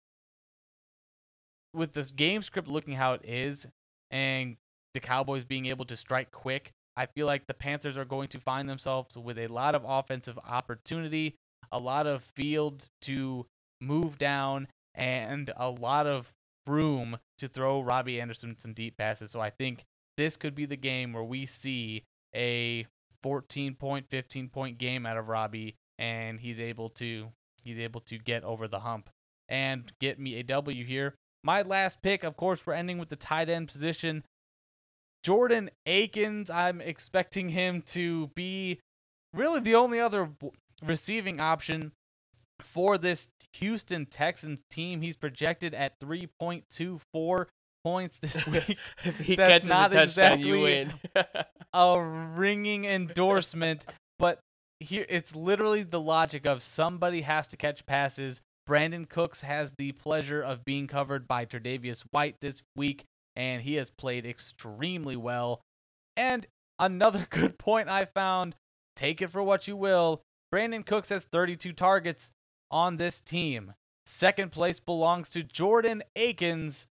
[1.73, 3.67] with this game script looking how it is
[4.09, 4.55] and
[4.93, 8.39] the Cowboys being able to strike quick, I feel like the Panthers are going to
[8.39, 11.35] find themselves with a lot of offensive opportunity,
[11.71, 13.45] a lot of field to
[13.81, 16.33] move down, and a lot of
[16.67, 19.31] room to throw Robbie Anderson some deep passes.
[19.31, 19.85] So I think
[20.17, 22.03] this could be the game where we see
[22.35, 22.85] a
[23.23, 27.29] 14 point, 15 point game out of Robbie, and he's able to
[27.63, 29.09] he's able to get over the hump
[29.49, 31.15] and get me a W here.
[31.43, 34.23] My last pick, of course, we're ending with the tight end position.
[35.23, 38.79] Jordan Akins, I'm expecting him to be
[39.33, 40.29] really the only other
[40.83, 41.91] receiving option
[42.61, 45.01] for this Houston Texans team.
[45.01, 47.45] He's projected at 3.24
[47.83, 48.77] points this week.
[49.03, 50.93] if he That's catches not a touchdown, exactly you win.
[51.73, 53.85] a ringing endorsement,
[54.19, 54.39] but
[54.79, 58.41] here it's literally the logic of somebody has to catch passes.
[58.67, 63.05] Brandin Cooks has the pleasure of being covered by Tre'Davious White this week,
[63.35, 65.61] and he has played extremely well.
[66.17, 66.45] And
[66.77, 68.55] another good point I found,
[68.95, 70.21] take it for what you will.
[70.53, 72.31] Brandin Cooks has 32 targets
[72.71, 73.73] on this team.
[74.05, 76.87] Second place belongs to Jordan Akins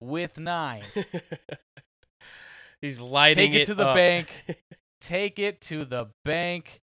[0.00, 0.84] with nine.
[2.80, 3.96] He's lighting Take it, it to the up.
[3.96, 4.28] bank.
[5.00, 6.80] Take it to the bank.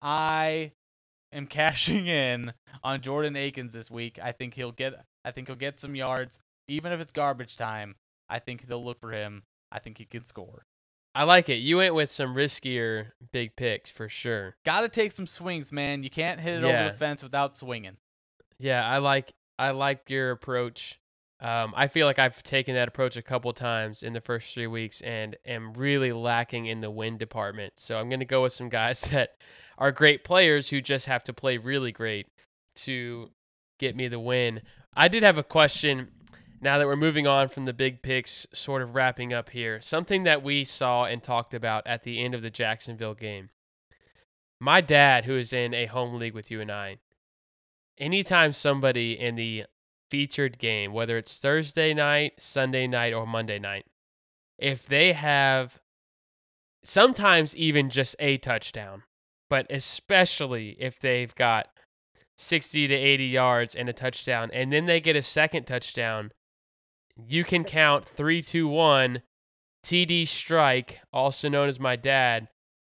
[0.00, 0.72] I
[1.32, 2.52] am cashing in
[2.84, 4.18] on Jordan Akins this week.
[4.22, 7.96] I think he'll get I think he'll get some yards even if it's garbage time.
[8.28, 9.42] I think they'll look for him.
[9.72, 10.64] I think he can score.
[11.14, 11.56] I like it.
[11.56, 14.56] You went with some riskier big picks for sure.
[14.64, 16.02] Got to take some swings, man.
[16.02, 16.80] You can't hit it yeah.
[16.80, 17.96] over the fence without swinging.
[18.58, 21.00] Yeah, I like I like your approach.
[21.40, 24.66] Um, I feel like I've taken that approach a couple times in the first three
[24.66, 27.74] weeks and am really lacking in the win department.
[27.76, 29.36] So I'm going to go with some guys that
[29.76, 32.26] are great players who just have to play really great
[32.76, 33.30] to
[33.78, 34.62] get me the win.
[34.96, 36.08] I did have a question
[36.60, 39.80] now that we're moving on from the big picks, sort of wrapping up here.
[39.80, 43.50] Something that we saw and talked about at the end of the Jacksonville game.
[44.60, 46.98] My dad, who is in a home league with you and I,
[47.96, 49.66] anytime somebody in the
[50.10, 53.86] featured game, whether it's Thursday night, Sunday night, or Monday night,
[54.58, 55.80] if they have
[56.82, 59.04] sometimes even just a touchdown,
[59.48, 61.68] but especially if they've got
[62.36, 66.32] 60 to 80 yards and a touchdown, and then they get a second touchdown,
[67.26, 69.22] you can count 3 2 1.
[69.84, 72.48] TD Strike, also known as my dad,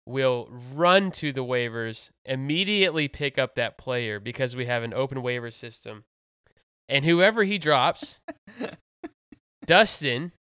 [0.06, 5.22] will run to the waivers, immediately pick up that player because we have an open
[5.22, 6.04] waiver system
[6.92, 8.22] and whoever he drops,
[9.66, 10.34] Dustin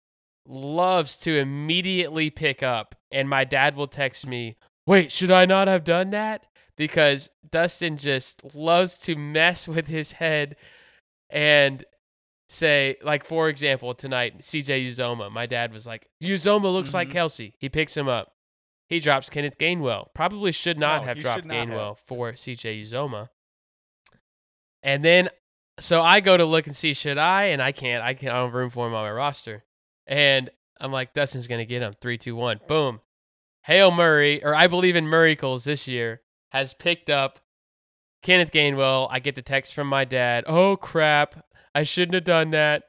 [0.46, 2.94] loves to immediately pick up.
[3.12, 4.56] And my dad will text me,
[4.86, 6.46] Wait, should I not have done that?
[6.74, 10.56] Because Dustin just loves to mess with his head
[11.28, 11.84] and
[12.48, 15.30] say, like, for example, tonight, CJ Uzomah.
[15.30, 16.96] my dad was like, Uzomah looks mm-hmm.
[16.96, 17.52] like Kelce.
[17.58, 18.32] He picks him up.
[18.88, 20.08] He drops Kenneth Gainwell.
[20.14, 21.98] Probably should not no, have dropped not Gainwell have.
[21.98, 23.28] for CJ Uzomah.
[24.82, 25.28] And then
[25.80, 28.02] so I go to look and see should I, and I can't.
[28.02, 28.32] I can't.
[28.32, 29.64] I don't have room for him on my roster,
[30.06, 30.50] and
[30.80, 31.92] I'm like, Dustin's gonna get him.
[32.00, 33.00] Three, two, one, boom.
[33.62, 37.40] Hale Murray, or I believe in miracles this year, has picked up
[38.22, 39.08] Kenneth Gainwell.
[39.10, 40.44] I get the text from my dad.
[40.46, 41.44] Oh crap!
[41.78, 42.84] I shouldn't have done that.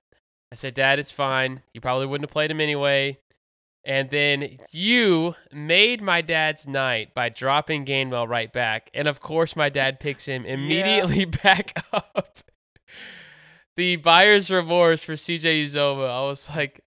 [0.51, 1.61] I said, Dad, it's fine.
[1.73, 3.19] You probably wouldn't have played him anyway.
[3.85, 8.89] And then you made my dad's night by dropping Gainwell right back.
[8.93, 11.25] And of course, my dad picks him immediately yeah.
[11.43, 12.39] back up
[13.79, 16.09] the buyer's remorse for CJ Uzomah.
[16.09, 16.81] I was like,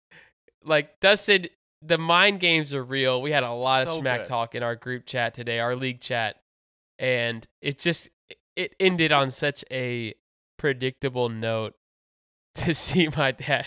[0.62, 1.46] like Dustin,
[1.80, 3.22] the mind games are real.
[3.22, 4.26] We had a lot So of smack good.
[4.26, 6.36] talk in our group chat today, our league chat,
[6.98, 8.10] and it just
[8.56, 10.12] it ended on such a
[10.58, 11.74] predictable note
[12.54, 13.66] to see my dad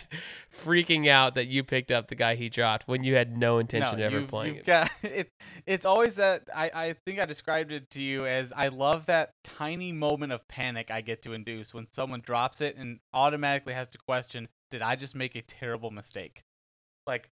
[0.63, 3.97] freaking out that you picked up the guy he dropped when you had no intention
[3.97, 4.65] no, of ever you've- playing it.
[4.65, 5.29] got- it.
[5.65, 9.31] It's always that I, I think I described it to you as I love that
[9.43, 13.87] tiny moment of panic I get to induce when someone drops it and automatically has
[13.89, 16.41] to question, did I just make a terrible mistake?
[17.07, 17.29] Like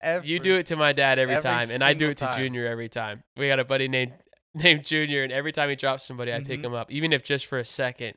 [0.00, 2.26] every, You do it to my dad every, every time, and I do it to
[2.26, 2.38] time.
[2.38, 3.22] Junior every time.
[3.36, 4.12] We got a buddy named
[4.54, 6.64] named Junior, and every time he drops somebody, I pick Mhm.
[6.66, 8.14] him up, even if just for a second.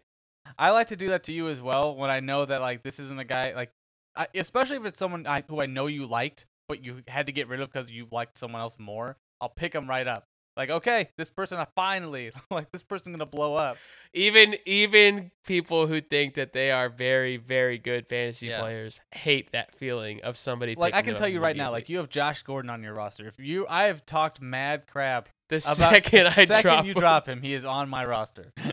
[0.58, 3.00] I like to do that to you as well when I know that like this
[3.00, 3.72] isn't a guy like,
[4.16, 7.32] I, especially if it's someone I, who I know you liked, but you had to
[7.32, 9.18] get rid of because you liked someone else more.
[9.42, 10.28] I'll pick them right up.
[10.56, 13.78] Like, okay, this person I finally like this person gonna blow up.
[14.14, 18.60] Even even people who think that they are very very good fantasy Yeah.
[18.60, 20.76] players hate that feeling of somebody.
[20.76, 23.28] Like I can tell you right now, like you have Josh Gordon on your roster.
[23.28, 26.92] If you, I have talked mad crap the about second the I second drop, you
[26.92, 28.54] him, drop him, he is on my roster.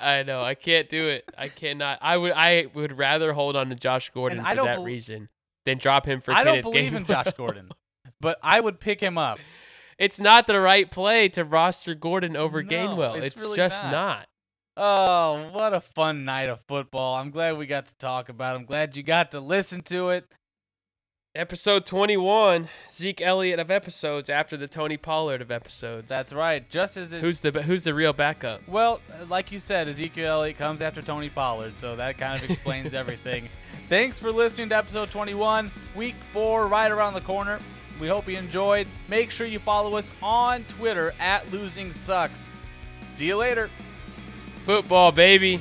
[0.00, 1.24] I know I can't do it.
[1.36, 1.98] I cannot.
[2.02, 5.28] I would I would rather hold on to Josh Gordon for that bel- reason
[5.64, 6.32] than drop him for.
[6.32, 7.70] I don't Kenneth believe in Josh Gordon,
[8.20, 9.38] but I would pick him up.
[9.98, 13.16] It's not the right play to roster Gordon over No, Gainwell.
[13.16, 13.90] it's It's, really just not.
[13.92, 14.28] not.
[14.76, 17.14] Oh, what a fun night of football!
[17.16, 18.54] I'm glad we got to talk about.
[18.54, 18.58] it.
[18.58, 20.26] I'm glad you got to listen to it.
[21.36, 26.08] Episode 21, Zeke Elliott of episodes after the Tony Pollard of episodes.
[26.08, 26.66] That's right.
[26.70, 28.66] Just as it, who's the who's the real backup?
[28.66, 32.94] well, like you said, Ezekiel Elliott comes after Tony Pollard, so that kind of explains
[32.94, 33.50] everything.
[33.90, 37.58] Thanks for listening to episode 21, week four, right around the corner.
[38.00, 38.86] We hope you enjoyed.
[39.08, 42.48] Make sure you follow us on Twitter at Losing Sucks.
[43.14, 43.68] See you later.
[44.64, 45.60] Football, baby.